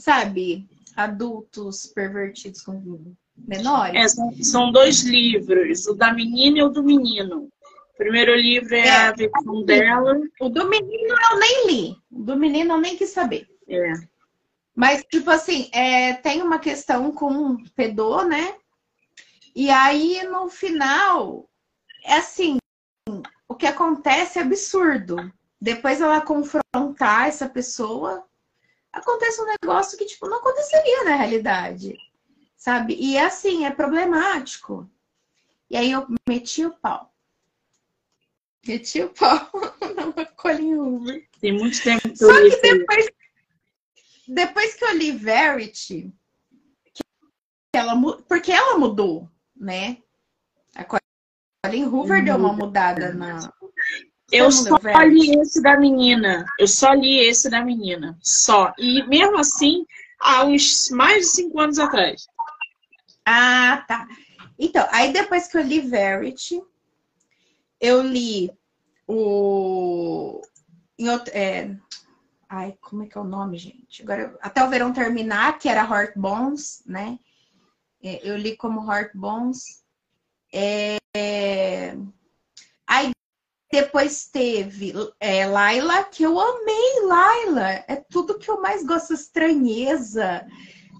[0.00, 3.94] sabe, adultos pervertidos com menores.
[3.94, 7.48] É, são, são, dois livros, o da menina e o do menino.
[7.94, 10.18] O primeiro livro é, é a versão dela.
[10.40, 11.96] O do menino eu nem li.
[12.10, 13.46] O do menino eu nem quis saber.
[13.68, 13.92] É.
[14.74, 18.54] Mas, tipo assim, é, tem uma questão com o pedô, né?
[19.54, 21.48] E aí, no final,
[22.04, 22.56] é assim,
[23.46, 25.30] o que acontece é absurdo.
[25.60, 28.24] Depois ela confrontar essa pessoa,
[28.92, 31.96] acontece um negócio que, tipo, não aconteceria na realidade,
[32.56, 32.94] sabe?
[32.94, 34.88] E é assim, é problemático.
[35.68, 37.12] E aí eu meti o pau.
[38.66, 39.50] Meti o pau
[40.16, 41.28] na Colin Hoover.
[41.40, 43.10] Tem muito tempo que Só que depois,
[44.28, 46.12] depois que eu li Verity,
[47.72, 47.94] ela,
[48.28, 49.98] porque ela mudou, né?
[50.74, 53.52] A Colin Hoover deu uma mudada na,
[54.30, 56.44] eu só li esse da menina.
[56.58, 58.18] Eu só li esse da menina.
[58.22, 58.72] Só.
[58.78, 59.84] E mesmo assim,
[60.20, 62.26] há uns mais de cinco anos atrás.
[63.24, 64.06] Ah, tá.
[64.58, 66.62] Então, aí depois que eu li Verity,
[67.80, 68.52] eu li
[69.06, 70.40] o.
[71.32, 71.74] É...
[72.48, 74.02] Ai, como é que é o nome, gente?
[74.02, 77.18] Agora, até o verão terminar, que era Heart Bones, né?
[78.02, 79.84] É, eu li como Heart Bones.
[80.52, 80.98] É...
[82.86, 83.12] Aí
[83.70, 87.68] depois teve é, Laila, que eu amei Laila.
[87.86, 90.44] É tudo que eu mais gosto, estranheza.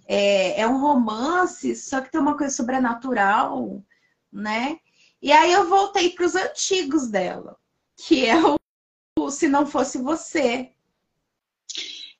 [0.06, 3.82] É, é um romance, só que tem uma coisa sobrenatural,
[4.32, 4.78] né?
[5.20, 7.56] E aí eu voltei para os antigos dela,
[7.96, 8.56] que é o,
[9.18, 10.70] o Se Não Fosse Você.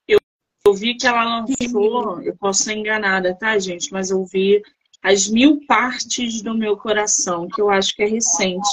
[0.07, 0.19] Eu,
[0.65, 3.91] eu vi que ela lançou, eu posso ser enganada, tá, gente?
[3.91, 4.61] Mas eu vi
[5.01, 8.69] As Mil Partes do Meu Coração, que eu acho que é recente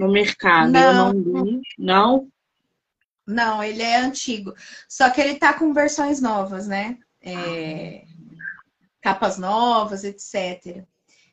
[0.00, 0.72] no mercado.
[0.72, 0.80] Não.
[0.80, 1.60] Eu não li.
[1.78, 2.28] Não?
[3.26, 4.54] Não, ele é antigo.
[4.88, 6.98] Só que ele tá com versões novas, né?
[7.22, 8.04] É...
[9.00, 10.84] Capas novas, etc.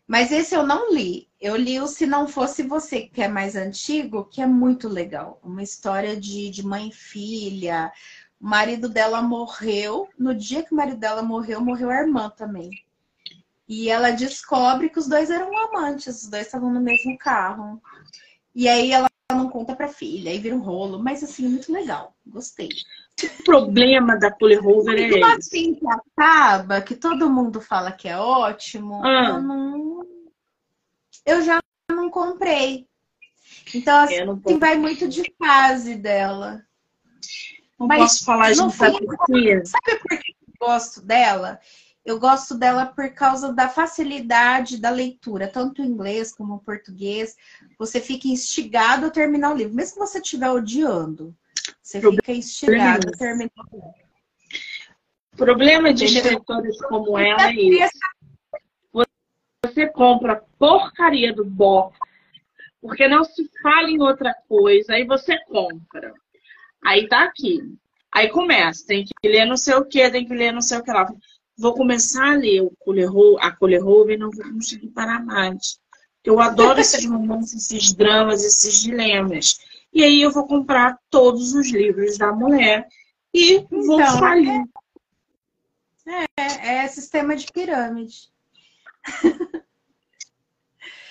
[0.06, 1.28] Mas esse eu não li.
[1.40, 5.40] Eu li o Se Não Fosse Você, que é mais antigo, que é muito legal.
[5.44, 7.92] Uma história de, de mãe e filha.
[8.40, 10.08] O marido dela morreu.
[10.18, 12.70] No dia que o marido dela morreu, morreu a irmã também.
[13.68, 17.82] E ela descobre que os dois eram amantes, os dois estavam no mesmo carro.
[18.58, 20.98] E aí ela não conta pra filha, aí vira um rolo.
[20.98, 22.18] Mas assim, é muito legal.
[22.26, 22.70] Gostei.
[23.40, 28.18] O problema da Polyrover é uma assim que acaba, que todo mundo fala que é
[28.18, 29.30] ótimo, ah.
[29.30, 30.08] eu não...
[31.24, 31.60] Eu já
[31.92, 32.88] não comprei.
[33.76, 36.64] Então, assim, não vai muito de fase dela.
[37.80, 38.58] Não Mas, posso falar de
[39.28, 39.66] quê?
[39.66, 41.60] Sabe por que eu gosto dela?
[42.08, 47.36] Eu gosto dela por causa da facilidade da leitura, tanto em inglês como em português.
[47.78, 51.36] Você fica instigado a terminar o livro, mesmo que você estiver odiando.
[51.84, 53.94] Você fica instigado a terminar o livro.
[55.34, 58.00] O problema de escritores como ela é isso.
[59.66, 62.00] Você compra porcaria do box,
[62.80, 66.14] porque não se fala em outra coisa, aí você compra.
[66.86, 67.60] Aí tá aqui.
[68.14, 70.84] Aí começa, tem que ler não sei o que, tem que ler não sei o
[70.84, 71.06] que lá
[71.58, 75.80] vou começar a ler o Colerou, a Colerou e não vou conseguir parar mais.
[76.24, 79.58] Eu adoro esses romances, esses dramas, esses dilemas.
[79.94, 82.88] E aí eu vou comprar todos os livros da mulher
[83.34, 84.64] e então, vou falir.
[86.38, 88.30] É, é sistema de pirâmide.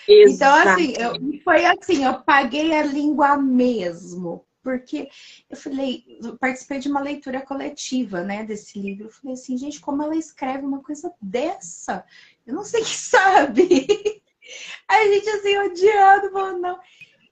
[0.08, 4.45] então, assim, eu, foi assim, eu paguei a língua mesmo.
[4.66, 5.08] Porque
[5.48, 6.02] eu falei,
[6.40, 9.04] participei de uma leitura coletiva, né, desse livro.
[9.04, 12.04] Eu falei assim, gente, como ela escreve uma coisa dessa?
[12.44, 14.22] Eu não sei quem sabe.
[14.88, 16.80] A gente assim, odiando, falando, não.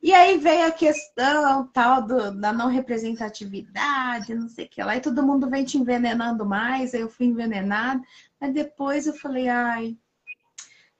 [0.01, 4.97] E aí veio a questão tal do, da não representatividade, não sei o que lá,
[4.97, 8.01] e todo mundo vem te envenenando mais, aí eu fui envenenada.
[8.41, 9.97] Mas depois eu falei, ai,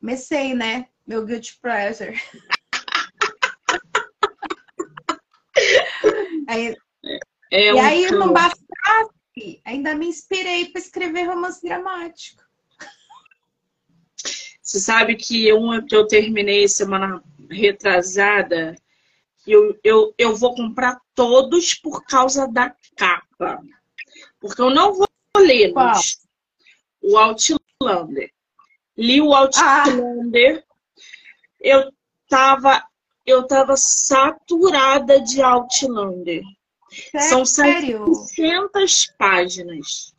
[0.01, 0.87] comecei, né?
[1.07, 2.21] Meu guilty pleasure.
[6.55, 6.77] aí,
[7.51, 12.43] é e um aí não bastasse, ainda me inspirei para escrever romance dramático.
[14.63, 18.75] Você sabe que uma que eu terminei semana retrasada,
[19.47, 23.63] eu, eu, eu vou comprar todos por causa da capa.
[24.41, 26.19] Porque eu não vou lê-los.
[27.03, 28.33] O Outlander.
[28.97, 30.65] Li o Outlander.
[30.67, 30.75] Ah.
[31.61, 31.93] Eu
[32.29, 32.83] tava
[33.27, 36.43] eu tava saturada de Outlander.
[37.11, 37.29] Sério?
[37.29, 40.15] São 700 páginas.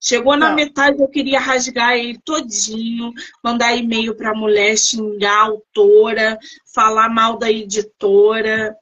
[0.00, 0.56] Chegou na Não.
[0.56, 6.38] metade, eu queria rasgar ele todinho, mandar e-mail para a mulher, xingar a autora,
[6.74, 8.76] falar mal da editora.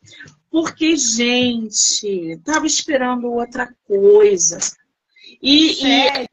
[0.50, 4.58] Porque, gente, tava esperando outra coisa.
[5.46, 5.74] E,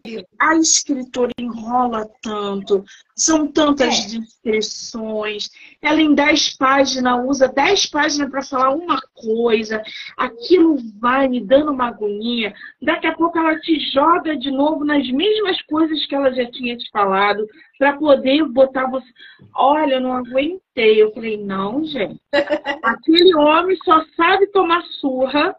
[0.07, 2.81] e, a escritora enrola tanto,
[3.13, 4.19] são tantas é.
[4.19, 5.49] descrições.
[5.81, 9.83] Ela em 10 páginas usa 10 páginas para falar uma coisa,
[10.17, 12.53] aquilo vai me dando uma agonia.
[12.81, 16.77] Daqui a pouco ela te joga de novo nas mesmas coisas que ela já tinha
[16.77, 17.45] te falado,
[17.77, 19.07] para poder botar você.
[19.53, 21.01] Olha, eu não aguentei.
[21.01, 22.17] Eu falei, não, gente.
[22.81, 25.53] Aquele homem só sabe tomar surra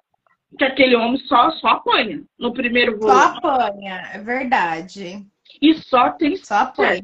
[0.58, 3.20] que aquele homem só, só apanha no primeiro volume.
[3.20, 5.26] Só apanha, é verdade.
[5.60, 7.02] E só tem só apanha.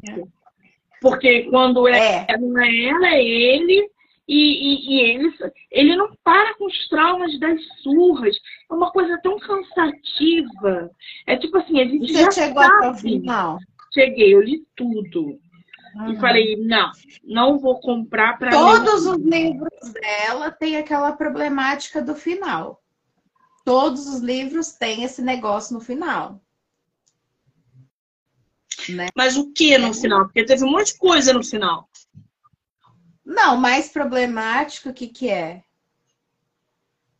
[1.00, 2.36] Porque quando é, é.
[2.36, 3.90] não é ela, é ele.
[4.26, 5.34] E, e, e, ele,
[5.70, 8.36] ele não para com os traumas das surras.
[8.70, 10.90] É uma coisa tão cansativa.
[11.26, 12.76] É tipo assim, a gente Você já chegou sabe.
[12.76, 13.58] até o final?
[13.94, 15.38] Cheguei, eu li tudo.
[15.94, 16.12] Uhum.
[16.12, 16.90] E falei, não,
[17.24, 19.12] não vou comprar para Todos ler.
[19.12, 22.82] os livros dela têm aquela problemática do final
[23.68, 26.40] todos os livros têm esse negócio no final.
[28.88, 29.08] Né?
[29.14, 30.24] Mas o que no final?
[30.24, 31.86] Porque teve um monte de coisa no final.
[33.22, 35.62] Não, mais problemático, o que, que é?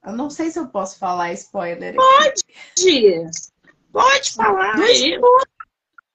[0.02, 1.94] Eu não sei se eu posso falar spoiler.
[1.94, 2.42] Pode!
[3.92, 4.74] Pode falar.
[4.76, 5.20] Aí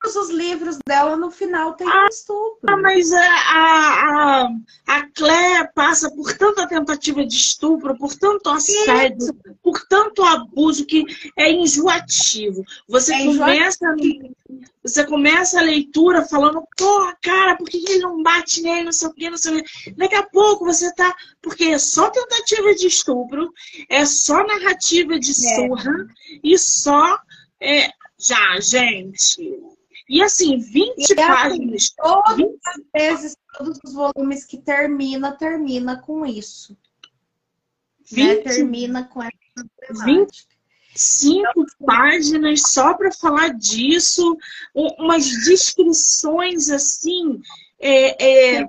[0.04, 2.60] todos os livros dela no final tem ah, um estupro.
[2.68, 4.50] Ah, mas a, a,
[4.88, 9.34] a, Claire passa por tanta tentativa de estupro, por tanto assédio, Isso.
[9.62, 11.06] por tanto abuso que
[11.38, 12.66] é enjoativo.
[12.88, 14.36] Você é começa enjoativo.
[14.84, 19.08] Você começa a leitura falando, pô, cara, por que ele não bate nele, não sei
[19.08, 19.94] o quê, não sei o quê.
[19.96, 21.16] Daqui a pouco você tá.
[21.42, 23.54] Porque é só tentativa de estupro,
[23.90, 25.34] é só narrativa de é.
[25.34, 25.94] surra
[26.44, 27.18] e só.
[27.62, 27.90] É...
[28.20, 29.60] Já, gente,
[30.10, 31.84] e assim, 20 e, páginas.
[31.84, 32.60] Assim, todas 20...
[32.66, 36.78] as vezes, todos os volumes que termina, termina com isso.
[38.12, 38.28] 20...
[38.28, 38.36] Né?
[38.42, 39.34] Termina com essa
[40.06, 44.38] 25 então, páginas só para falar disso,
[44.74, 47.42] umas descrições assim
[47.80, 48.68] é, é,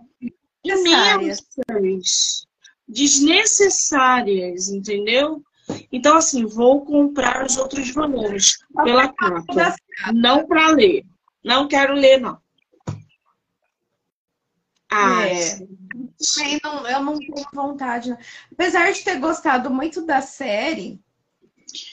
[0.64, 2.47] imensas,
[2.88, 5.42] desnecessárias, entendeu?
[5.90, 9.75] Então, assim, vou comprar os outros volumes pela capa,
[10.12, 11.05] não para ler.
[11.44, 12.38] Não quero ler, não.
[14.90, 15.59] Ah, é.
[15.59, 18.16] Eu não, eu não tenho vontade.
[18.52, 21.00] Apesar de ter gostado muito da série,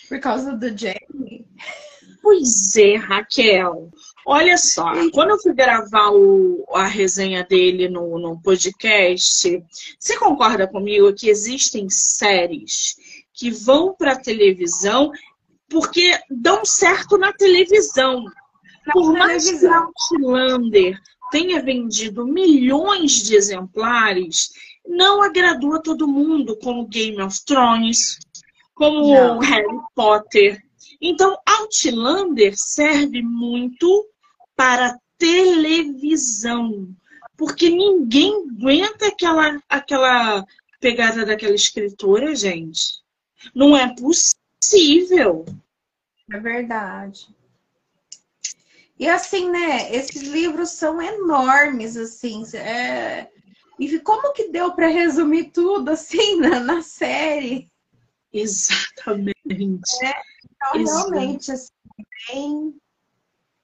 [0.08, 1.48] por causa do Jamie.
[2.22, 3.90] Pois é, Raquel.
[4.26, 9.64] Olha só, quando eu fui gravar o, a resenha dele no, no podcast,
[10.00, 12.96] você concorda comigo que existem séries
[13.34, 15.12] que vão para televisão
[15.68, 18.26] porque dão certo na televisão?
[18.92, 21.00] Por mais que Outlander
[21.32, 24.50] tenha vendido milhões de exemplares,
[24.86, 28.20] não agradou a todo mundo, como Game of Thrones,
[28.74, 29.40] como não.
[29.40, 30.62] Harry Potter.
[31.00, 34.08] Então, Outlander serve muito
[34.56, 36.90] para televisão,
[37.38, 40.46] porque ninguém aguenta aquela, aquela
[40.80, 43.02] pegada daquela escritora, gente.
[43.54, 45.46] Não é possível.
[46.32, 47.28] É verdade.
[49.02, 49.92] E assim, né?
[49.96, 52.44] Esses livros são enormes, assim.
[52.56, 53.28] É...
[53.80, 57.72] E como que deu para resumir tudo assim na, na série?
[58.32, 60.06] Exatamente.
[60.06, 60.14] É,
[60.46, 61.14] então, Exatamente.
[61.16, 61.72] realmente, assim,
[62.28, 62.76] bem.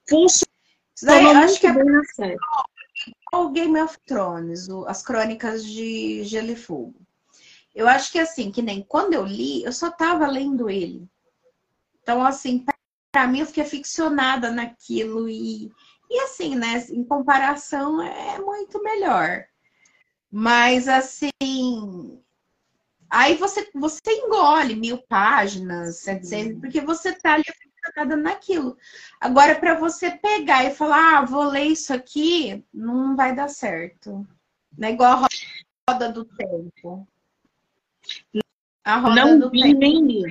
[0.08, 2.36] Funcionou acho que é bem na série.
[3.32, 6.96] O Game of Thrones, as crônicas de Gelo e Fogo.
[7.72, 11.08] Eu acho que assim, que nem quando eu li, eu só tava lendo ele.
[12.02, 12.64] Então, assim,
[13.18, 15.72] para mim eu fiquei aficionada naquilo e,
[16.08, 19.44] e assim, né, em comparação é muito melhor.
[20.30, 21.32] Mas assim,
[23.10, 28.76] aí você, você engole mil páginas, 700, porque você tá ali aficionada naquilo.
[29.20, 34.24] Agora, para você pegar e falar, ah, vou ler isso aqui, não vai dar certo.
[34.76, 35.28] Não é igual a
[35.90, 37.08] roda do tempo.
[38.84, 39.80] A roda não do vi tempo.
[39.80, 40.22] nem li.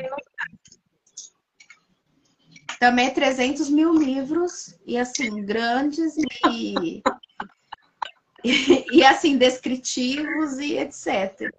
[2.80, 7.02] Também é 300 mil livros, e assim, grandes e,
[8.44, 11.52] e, e assim, descritivos e etc.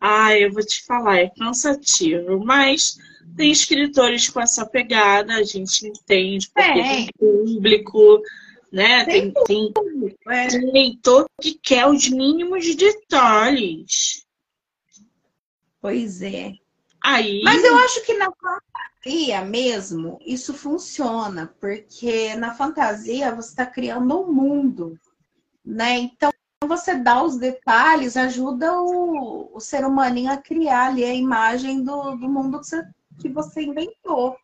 [0.00, 2.96] Ah, eu vou te falar, é cansativo, mas
[3.36, 6.82] tem escritores com essa pegada, a gente entende, porque é.
[6.82, 8.22] tem público,
[8.70, 9.04] né?
[9.04, 10.48] Tem, tem, tem, é.
[10.48, 14.24] tem leitor que quer os mínimos detalhes.
[15.80, 16.52] Pois é.
[17.02, 17.42] Aí...
[17.42, 18.30] Mas eu acho que na
[19.06, 24.98] fantasia mesmo, isso funciona, porque na fantasia você está criando um mundo,
[25.64, 25.96] né?
[25.98, 26.30] Então,
[26.66, 32.16] você dá os detalhes, ajuda o, o ser humaninho a criar ali a imagem do,
[32.16, 32.84] do mundo que você,
[33.20, 34.36] que você inventou,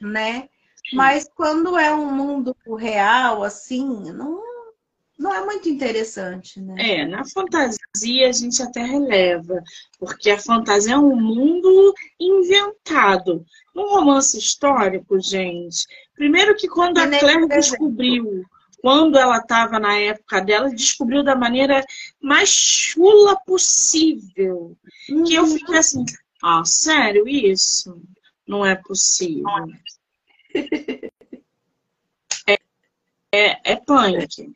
[0.00, 0.48] né?
[0.94, 4.40] Mas quando é um mundo real, assim, não,
[5.18, 6.74] não é muito interessante, né?
[6.78, 9.62] É, na fantasia a gente até releva,
[9.98, 13.44] porque a fantasia é um mundo inventado.
[13.74, 18.44] Num romance histórico, gente, primeiro que quando a Claire descobriu,
[18.80, 21.84] quando ela estava na época dela, descobriu da maneira
[22.20, 24.76] mais chula possível.
[25.08, 25.24] Uhum.
[25.24, 25.58] Que eu uhum.
[25.58, 26.04] fiquei assim,
[26.42, 28.02] ah, sério isso?
[28.46, 29.44] Não é possível.
[32.48, 32.58] É,
[33.32, 34.52] é, é punk.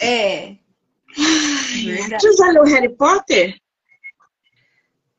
[0.00, 0.56] É.
[1.14, 3.60] Você já leu Harry Potter?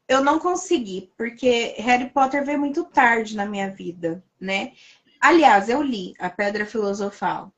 [0.07, 4.73] Eu não consegui, porque Harry Potter veio muito tarde na minha vida, né?
[5.19, 7.51] Aliás, eu li A Pedra Filosofal.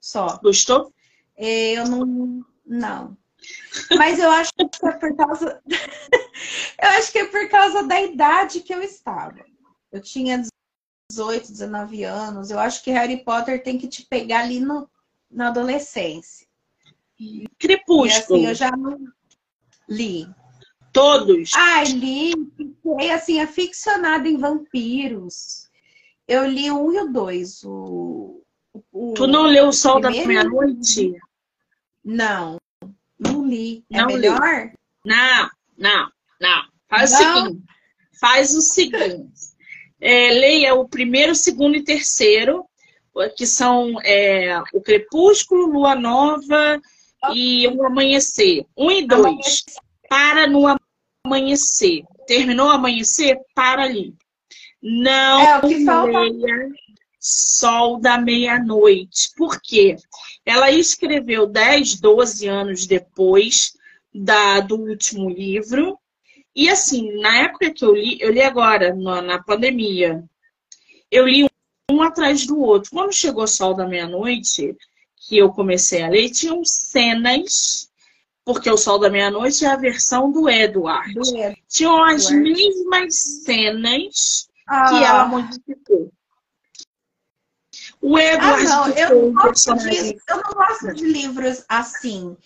[0.00, 0.38] Só.
[0.42, 0.92] Gostou?
[1.36, 2.44] É, eu não.
[2.64, 3.16] Não.
[3.96, 5.62] Mas eu acho que é por causa.
[6.82, 9.44] eu acho que é por causa da idade que eu estava.
[9.92, 10.42] Eu tinha
[11.10, 12.50] 18, 19 anos.
[12.50, 14.90] Eu acho que Harry Potter tem que te pegar ali no,
[15.30, 16.45] na adolescência.
[17.58, 18.40] Crepúsculo.
[18.40, 18.98] E assim, eu já não
[19.88, 20.28] li.
[20.92, 21.50] Todos?
[21.54, 22.32] Ai, li.
[22.56, 25.68] Fiquei, assim, aficionada em vampiros.
[26.26, 27.62] Eu li o um e o dois.
[27.64, 28.42] O,
[28.92, 31.14] o, tu não leu O Sol da Meia-Noite?
[32.04, 32.58] Não.
[33.18, 33.84] Não li.
[33.90, 34.40] É não melhor?
[34.40, 34.72] Li.
[35.04, 36.10] Não, não,
[36.40, 36.62] não.
[36.88, 37.18] Faz não.
[37.18, 37.64] o seguinte.
[38.20, 39.56] Faz o seguinte.
[40.00, 42.64] É, leia o primeiro, segundo e terceiro,
[43.36, 46.80] que são é, o Crepúsculo, Lua Nova
[47.34, 48.66] e o amanhecer.
[48.76, 49.64] Um e dois.
[50.08, 50.64] Para no
[51.24, 52.04] amanhecer.
[52.26, 53.38] Terminou o amanhecer?
[53.54, 54.14] Para ali.
[54.82, 56.70] Não é, leia
[57.28, 59.30] Sol da Meia-Noite.
[59.36, 59.96] Por quê?
[60.44, 63.72] Ela escreveu 10, 12 anos depois
[64.14, 65.98] da, do último livro.
[66.54, 70.24] E assim, na época que eu li, eu li agora, na, na pandemia,
[71.10, 71.48] eu li um,
[71.90, 72.90] um atrás do outro.
[72.92, 74.76] Quando chegou Sol da Meia-Noite,
[75.26, 77.90] que eu comecei a ler, tinham cenas,
[78.44, 81.12] porque o Sol da Meia-Noite é a versão do Edward.
[81.14, 81.62] Do Edward.
[81.68, 84.88] Tinham as mesmas cenas ah.
[84.88, 86.12] que ela modificou.
[88.00, 88.66] O Edward.
[88.66, 92.36] Ah, não, eu, não gosto de, eu não gosto de livros assim.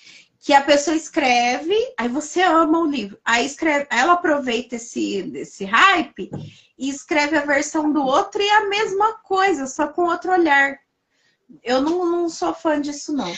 [0.42, 3.18] Que a pessoa escreve, aí você ama o livro.
[3.22, 6.30] Aí escreve, ela aproveita esse, esse hype
[6.78, 10.78] e escreve a versão do outro e é a mesma coisa, só com outro olhar.
[11.62, 13.32] Eu não, não sou fã disso, não.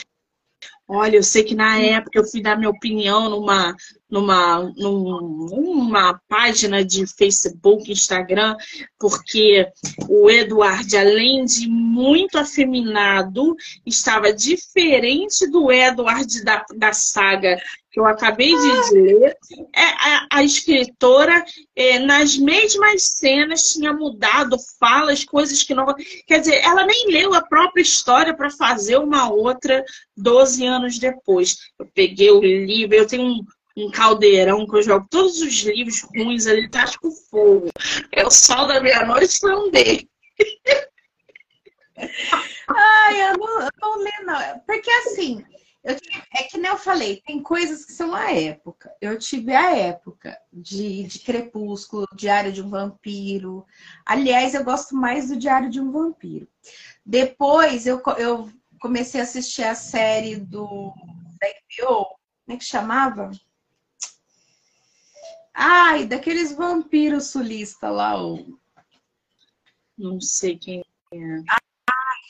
[0.87, 3.73] Olha, eu sei que na época eu fui dar minha opinião numa,
[4.09, 8.55] numa, numa página de Facebook, Instagram,
[8.99, 9.65] porque
[10.09, 13.55] o Eduardo, além de muito afeminado,
[13.85, 17.57] estava diferente do Eduardo da, da saga
[17.93, 19.37] que eu acabei de ler,
[19.71, 25.85] é, a, a escritora, é, nas mesmas cenas, tinha mudado falas, coisas que não.
[26.25, 29.85] Quer dizer, ela nem leu a própria história para fazer uma outra
[30.17, 31.55] 12 anos depois.
[31.77, 33.45] Eu peguei o livro, eu tenho um,
[33.77, 37.69] um caldeirão que eu jogo todos os livros ruins ali, tá com fogo.
[38.11, 39.69] É o sol da meia-noite foi um.
[42.67, 44.59] Ai, eu não, eu não não.
[44.65, 45.45] Porque assim,
[45.83, 45.97] eu,
[46.33, 48.95] é que nem eu falei, tem coisas que são a época.
[49.01, 53.65] Eu tive a época de, de Crepúsculo, Diário de um Vampiro.
[54.05, 56.47] Aliás, eu gosto mais do Diário de um Vampiro.
[57.05, 60.93] Depois eu, eu comecei a assistir a série do
[61.39, 61.47] da
[61.85, 63.31] HBO, como é que chamava?
[65.53, 68.57] Ai, daqueles vampiros sulista lá, o...
[69.97, 71.17] Não sei quem é.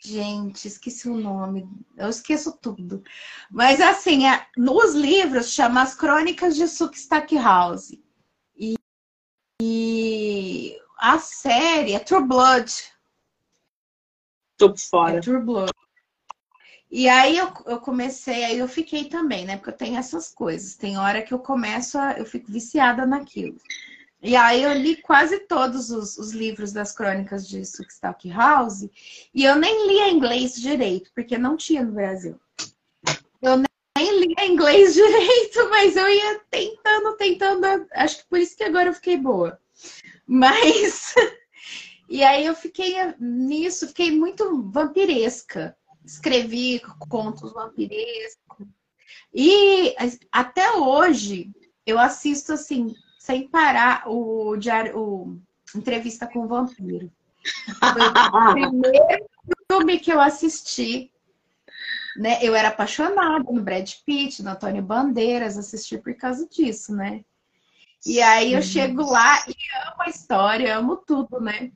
[0.06, 1.68] Gente, esqueci o nome.
[1.96, 3.02] Eu esqueço tudo.
[3.50, 8.04] Mas assim, é, nos livros chama As Crônicas de Suki Stackhouse.
[8.58, 8.76] E,
[9.62, 12.74] e a série é True Blood.
[14.58, 15.18] Tô fora.
[15.18, 15.72] É True Blood.
[16.92, 19.56] E aí eu, eu comecei, aí eu fiquei também, né?
[19.56, 20.76] Porque eu tenho essas coisas.
[20.76, 23.58] Tem hora que eu começo, a, eu fico viciada naquilo.
[24.24, 28.88] E aí eu li quase todos os, os livros das crônicas de Suckstock House
[29.34, 32.40] e eu nem lia inglês direito, porque não tinha no Brasil.
[33.42, 37.86] Eu nem lia inglês direito, mas eu ia tentando, tentando.
[37.92, 39.60] Acho que por isso que agora eu fiquei boa.
[40.26, 41.14] Mas.
[42.08, 45.76] e aí eu fiquei nisso, fiquei muito vampiresca.
[46.06, 48.68] Escrevi contos vampirescos.
[49.34, 49.94] E
[50.32, 51.52] até hoje
[51.86, 55.42] eu assisto assim sem parar o diário, o
[55.74, 57.10] entrevista com o vampiro.
[57.80, 59.30] Foi o primeiro
[59.72, 61.10] filme que eu assisti.
[62.18, 62.40] Né?
[62.44, 67.24] Eu era apaixonada no Brad Pitt, no Antônio Bandeiras, assisti por causa disso, né?
[68.06, 69.56] E aí eu chego lá e
[69.88, 71.72] amo a história, amo tudo, né?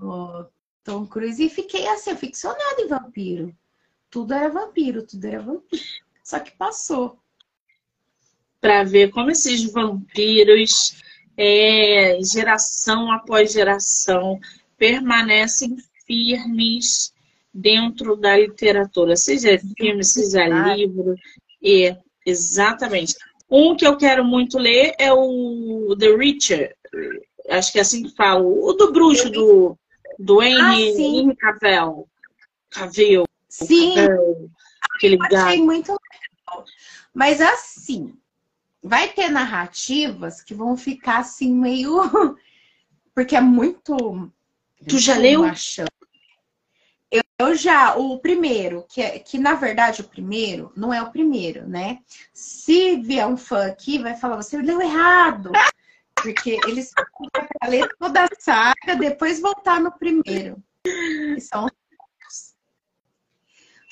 [0.00, 0.46] O
[0.82, 1.44] Tom Cruise.
[1.44, 3.54] E fiquei assim, ficcionada em vampiro.
[4.08, 5.82] Tudo era vampiro, tudo era vampiro.
[6.24, 7.20] Só que passou
[8.60, 11.00] para ver como esses vampiros,
[11.36, 14.38] é, geração após geração,
[14.76, 17.12] permanecem firmes
[17.52, 21.14] dentro da literatura, seja filme, seja livro,
[21.62, 21.94] e
[22.24, 23.14] exatamente.
[23.50, 26.74] Um que eu quero muito ler é o The Richard,
[27.48, 29.78] acho que é assim que fala, o do bruxo do,
[30.18, 32.08] do Henry, ah, Henry Cavill.
[32.70, 33.24] Cavill.
[33.48, 33.94] Sim.
[33.94, 34.50] Cavill,
[34.94, 36.64] aquele eu achei muito legal.
[37.14, 38.12] Mas assim,
[38.82, 42.00] vai ter narrativas que vão ficar assim meio.
[43.14, 44.30] Porque é muito.
[44.88, 45.44] Tu já leu?
[47.10, 51.10] Eu, eu já, o primeiro, que, é, que na verdade o primeiro não é o
[51.10, 52.00] primeiro, né?
[52.34, 55.50] Se vier um fã aqui, vai falar, você leu errado.
[56.14, 56.92] Porque eles
[57.58, 60.62] para ler toda a saga, depois voltar no primeiro.
[60.82, 61.68] Que são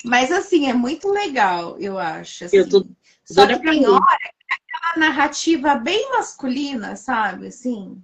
[0.05, 2.45] mas assim, é muito legal, eu acho.
[2.45, 2.57] Assim.
[2.57, 2.87] Eu tô
[3.25, 7.47] Só que tem hora aquela narrativa bem masculina, sabe?
[7.47, 8.01] Assim.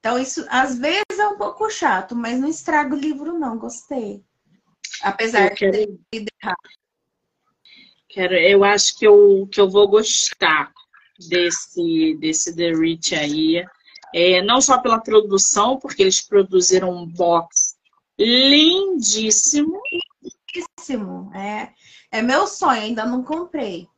[0.00, 3.58] Então, isso às vezes é um pouco chato, mas não estraga o livro, não.
[3.58, 4.22] Gostei.
[5.02, 6.00] Apesar eu quero...
[6.12, 6.26] de
[8.08, 10.72] Quero, eu acho que eu, que eu vou gostar
[11.28, 13.64] desse, desse The Rich aí.
[14.14, 17.74] É, não só pela produção, porque eles produziram um box
[18.18, 19.80] lindíssimo.
[20.54, 21.72] Lindíssimo, é.
[22.12, 23.88] É meu sonho, ainda não comprei.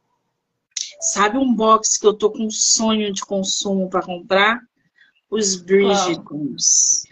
[1.13, 4.61] Sabe um box que eu tô com sonho de consumo para comprar?
[5.31, 7.05] Os Bridgetons.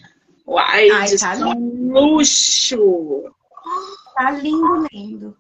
[0.45, 3.33] Uai, Ai, tá luxo!
[4.17, 5.39] Tá lindo, lindo.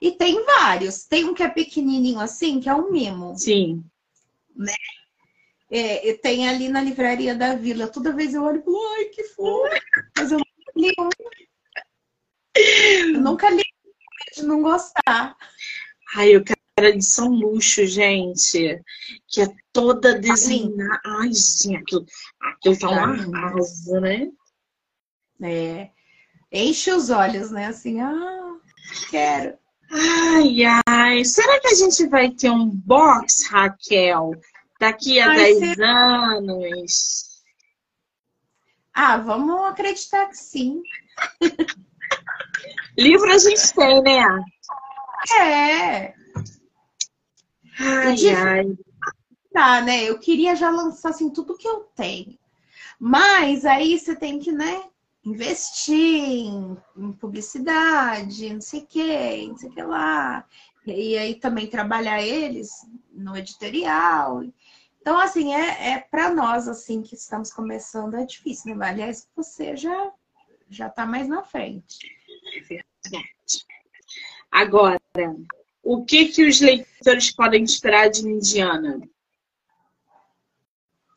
[0.00, 1.04] E tem vários.
[1.04, 3.36] Tem um que é pequenininho assim, que é um mimo.
[3.36, 3.84] Sim.
[4.54, 4.72] Né?
[5.68, 7.88] É, tem ali na livraria da vila.
[7.88, 9.68] Toda vez eu olho e falo, ai, que fofo.
[10.16, 11.08] Mas eu nunca li um.
[13.14, 13.64] Eu nunca li
[14.36, 15.36] de não gostar.
[16.14, 18.82] Ai, eu quero edição luxo, gente,
[19.28, 21.00] que é toda desenhada.
[21.04, 22.06] Ai, gente, aquilo,
[22.40, 24.28] aquilo tá um arraso, né?
[25.42, 25.90] É.
[26.52, 27.66] Enche os olhos, né?
[27.66, 28.56] Assim, ah,
[29.10, 29.58] quero.
[29.90, 31.24] Ai, ai.
[31.24, 34.32] Será que a gente vai ter um box, Raquel,
[34.78, 37.30] daqui a 10 anos?
[38.92, 40.82] Ah, vamos acreditar que sim.
[42.98, 44.24] Livro a gente tem, né?
[45.40, 46.19] É.
[47.80, 48.78] Ai, ai.
[49.52, 50.04] Tá, né?
[50.04, 52.38] Eu queria já lançar assim tudo que eu tenho.
[52.98, 54.84] Mas aí você tem que, né,
[55.24, 60.46] investir em, em publicidade, não sei o que, não sei o que lá.
[60.86, 62.70] E aí também trabalhar eles
[63.10, 64.44] no editorial.
[65.00, 68.86] Então, assim, é, é para nós, assim, que estamos começando, é difícil, né?
[68.86, 70.12] Aliás, você já,
[70.68, 71.98] já tá mais na frente.
[72.54, 73.66] É verdade.
[74.50, 75.00] Agora,
[75.92, 79.00] o que, que os leitores podem esperar de Indiana?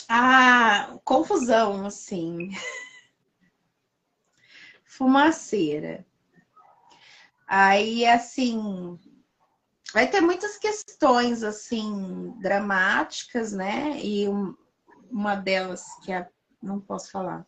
[0.09, 2.49] Ah, confusão, assim.
[4.83, 6.03] Fumaceira.
[7.45, 8.99] Aí, assim,
[9.93, 14.03] vai ter muitas questões, assim, dramáticas, né?
[14.03, 14.25] E
[15.11, 16.27] uma delas que é,
[16.59, 17.45] não posso falar.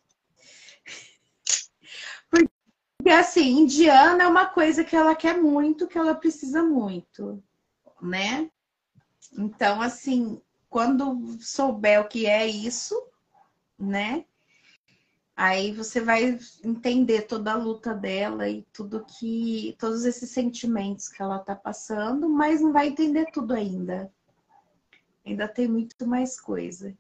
[3.06, 7.40] Porque assim, indiana é uma coisa que ela quer muito, que ela precisa muito,
[8.02, 8.50] né?
[9.38, 13.00] Então, assim, quando souber o que é isso,
[13.78, 14.26] né?
[15.36, 19.76] Aí você vai entender toda a luta dela e tudo que.
[19.78, 24.12] todos esses sentimentos que ela tá passando, mas não vai entender tudo ainda.
[25.24, 26.98] Ainda tem muito mais coisa.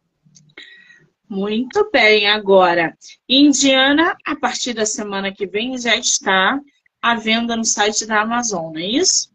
[1.28, 2.96] Muito bem, agora.
[3.28, 6.60] Indiana, a partir da semana que vem, já está
[7.02, 9.32] à venda no site da Amazon, não é isso?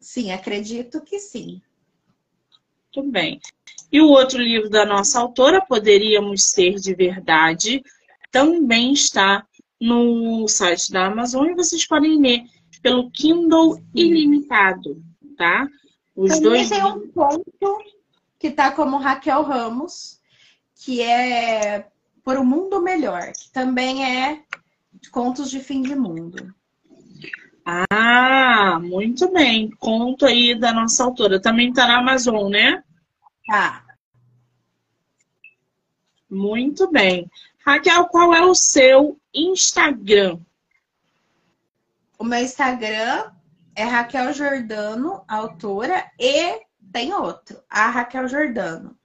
[0.00, 1.60] Sim, acredito que sim.
[2.96, 3.40] Muito bem.
[3.92, 7.82] E o outro livro da nossa autora, Poderíamos Ser de Verdade,
[8.30, 9.46] também está
[9.80, 12.44] no site da Amazon e vocês podem ler
[12.82, 15.02] pelo Kindle Ilimitado,
[15.36, 15.68] tá?
[16.14, 17.44] Os também dois tem um ponto
[18.38, 20.19] que está como Raquel Ramos,
[20.80, 21.86] que é
[22.24, 24.42] Por um Mundo Melhor, que também é
[25.10, 26.54] contos de fim de mundo.
[27.64, 29.70] Ah, muito bem.
[29.78, 31.40] Conto aí da nossa autora.
[31.40, 32.82] Também está na Amazon, né?
[33.46, 33.84] Tá.
[36.28, 37.30] Muito bem.
[37.64, 40.40] Raquel, qual é o seu Instagram?
[42.18, 43.30] O meu Instagram
[43.74, 46.60] é Raquel Jordano, autora, e
[46.92, 48.99] tem outro, a Raquel Jordano.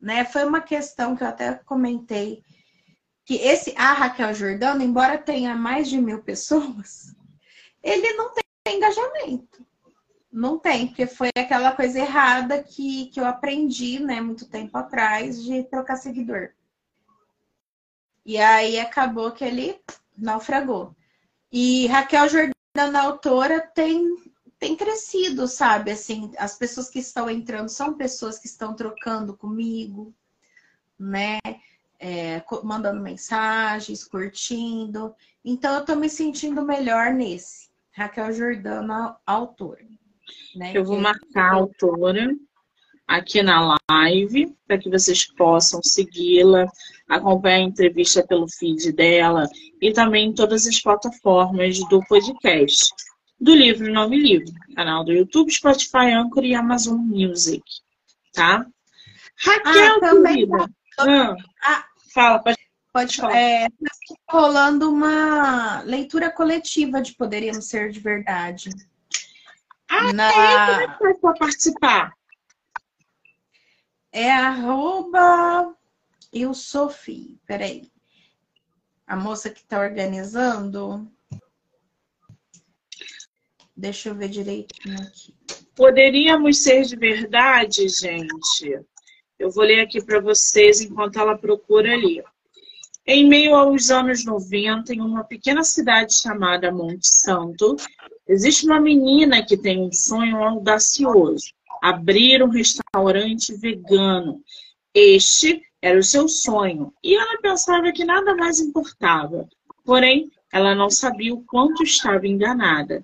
[0.00, 0.24] Né?
[0.24, 2.42] Foi uma questão que eu até comentei
[3.24, 7.14] que esse a Raquel Jordano, embora tenha mais de mil pessoas,
[7.82, 9.64] ele não tem engajamento.
[10.32, 15.42] Não tem, porque foi aquela coisa errada que, que eu aprendi, né, muito tempo atrás,
[15.42, 16.50] de trocar seguidor.
[18.24, 19.80] E aí acabou que ele
[20.16, 20.94] naufragou.
[21.50, 24.14] E Raquel Jordana, autora, tem,
[24.60, 25.90] tem crescido, sabe?
[25.90, 30.14] Assim, as pessoas que estão entrando são pessoas que estão trocando comigo,
[30.98, 31.38] né?
[31.98, 35.14] É, mandando mensagens, curtindo.
[35.44, 37.70] Então, eu tô me sentindo melhor nesse.
[37.90, 39.84] Raquel Jordana, autora.
[40.54, 40.72] Né?
[40.74, 42.30] Eu vou marcar a autora
[43.08, 46.66] aqui na live para que vocês possam segui-la,
[47.08, 49.48] acompanhar a entrevista pelo feed dela
[49.80, 52.94] e também em todas as plataformas do podcast.
[53.40, 57.62] Do livro Nome Livro, canal do YouTube, Spotify, Anchor e Amazon Music,
[58.34, 58.66] tá?
[59.38, 60.68] Raquel, ah, também tá.
[60.98, 62.58] ah, ah, fala, pode,
[62.92, 63.36] pode falar.
[63.36, 68.68] É, tá rolando uma leitura coletiva de Poderíamos Ser de Verdade.
[69.88, 70.30] Ah, na...
[70.30, 72.12] como é que faz para participar?
[74.12, 75.74] É arroba
[76.32, 77.38] eu Sophie.
[77.46, 77.90] Peraí.
[79.06, 81.10] A moça que está organizando.
[83.80, 85.34] Deixa eu ver direitinho aqui.
[85.74, 88.78] Poderíamos ser de verdade, gente.
[89.38, 92.22] Eu vou ler aqui para vocês enquanto ela procura ali.
[93.06, 97.74] Em meio aos anos 90, em uma pequena cidade chamada Monte Santo,
[98.28, 101.46] existe uma menina que tem um sonho audacioso:
[101.82, 104.42] abrir um restaurante vegano.
[104.94, 109.48] Este era o seu sonho e ela pensava que nada mais importava.
[109.86, 113.00] Porém, ela não sabia o quanto estava enganada.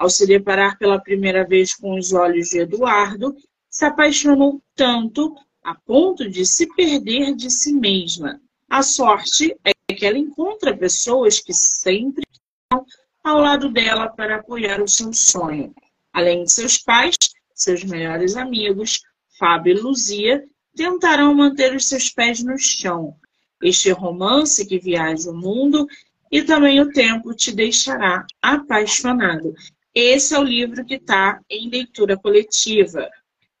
[0.00, 3.36] Ao se deparar pela primeira vez com os olhos de Eduardo,
[3.68, 8.40] se apaixonou tanto a ponto de se perder de si mesma.
[8.66, 12.86] A sorte é que ela encontra pessoas que sempre estão
[13.22, 15.74] ao lado dela para apoiar o seu sonho.
[16.14, 17.18] Além de seus pais,
[17.54, 19.02] seus melhores amigos,
[19.38, 20.42] Fábio e Luzia,
[20.74, 23.14] tentarão manter os seus pés no chão.
[23.62, 25.86] Este romance que viaja o mundo
[26.32, 29.54] e também o tempo te deixará apaixonado.
[29.94, 33.08] Esse é o livro que está em leitura coletiva.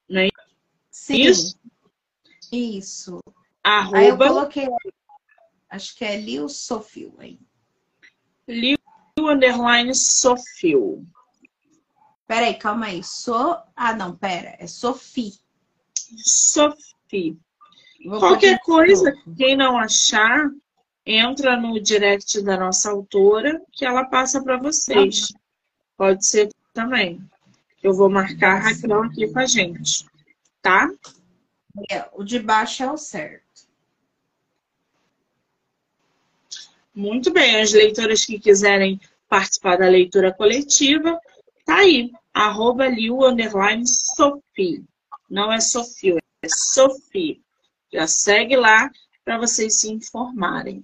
[0.08, 0.28] Não é
[0.90, 1.22] Sim.
[1.22, 1.58] Isso?
[2.52, 3.20] Isso.
[3.62, 3.98] Arroba...
[3.98, 4.68] Aí eu coloquei,
[5.68, 7.38] acho que é Liu Sofil, hein?
[8.46, 8.76] Liu
[9.18, 11.04] underline Sofil.
[12.26, 13.02] Peraí, calma aí.
[13.02, 13.56] So...
[13.74, 14.56] Ah, não, pera.
[14.58, 15.32] É Sophie.
[15.94, 17.36] Sophie.
[18.04, 20.48] Vou Qualquer coisa, quem não achar,
[21.04, 25.32] entra no direct da nossa autora, que ela passa para vocês.
[26.00, 27.20] Pode ser também.
[27.82, 30.06] Eu vou marcar a Raquel aqui com a gente.
[30.62, 30.90] Tá?
[31.90, 33.68] É, o de baixo é o certo.
[36.94, 37.60] Muito bem.
[37.60, 38.98] As leitoras que quiserem
[39.28, 41.20] participar da leitura coletiva,
[41.66, 44.82] tá aí arroba liu, underline, Sophie.
[45.28, 47.42] Não é Sofia, é Sophie.
[47.92, 48.90] Já segue lá
[49.22, 50.82] para vocês se informarem.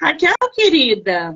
[0.00, 1.34] Raquel, querida,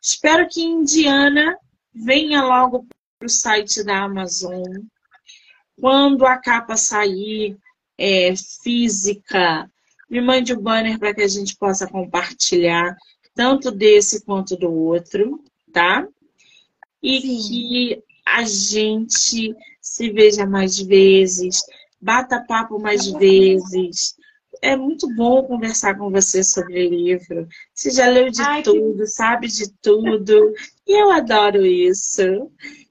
[0.00, 1.58] espero que Indiana
[2.04, 2.86] venha logo
[3.18, 4.62] para o site da Amazon.
[5.80, 7.56] Quando a capa sair
[7.96, 9.70] é, física,
[10.08, 12.96] me mande o banner para que a gente possa compartilhar
[13.34, 15.42] tanto desse quanto do outro,
[15.72, 16.06] tá?
[17.02, 17.48] E Sim.
[17.48, 21.60] que a gente se veja mais vezes,
[22.00, 24.17] bata papo mais vezes.
[24.62, 27.46] É muito bom conversar com você sobre livro.
[27.74, 29.06] Você já leu de Ai, tudo, que...
[29.06, 30.52] sabe de tudo.
[30.86, 32.22] E eu adoro isso.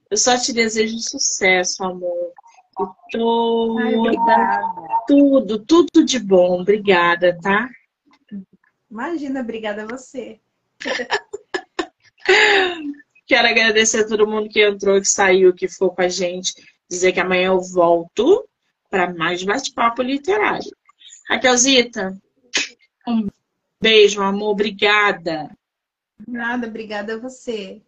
[0.09, 2.32] Eu só te desejo sucesso, amor.
[2.80, 4.61] E toda,
[5.07, 6.61] tudo, tudo de bom.
[6.61, 7.70] Obrigada, tá?
[8.89, 10.39] Imagina, obrigada a você.
[13.26, 16.53] Quero agradecer a todo mundo que entrou, que saiu, que ficou com a gente.
[16.89, 18.47] Dizer que amanhã eu volto
[18.89, 20.72] para mais bate-papo literário.
[21.30, 22.17] Raquelzita,
[23.07, 23.28] um
[23.82, 24.51] beijo, amor.
[24.51, 25.49] Obrigada.
[26.28, 27.82] Nada, obrigada a você.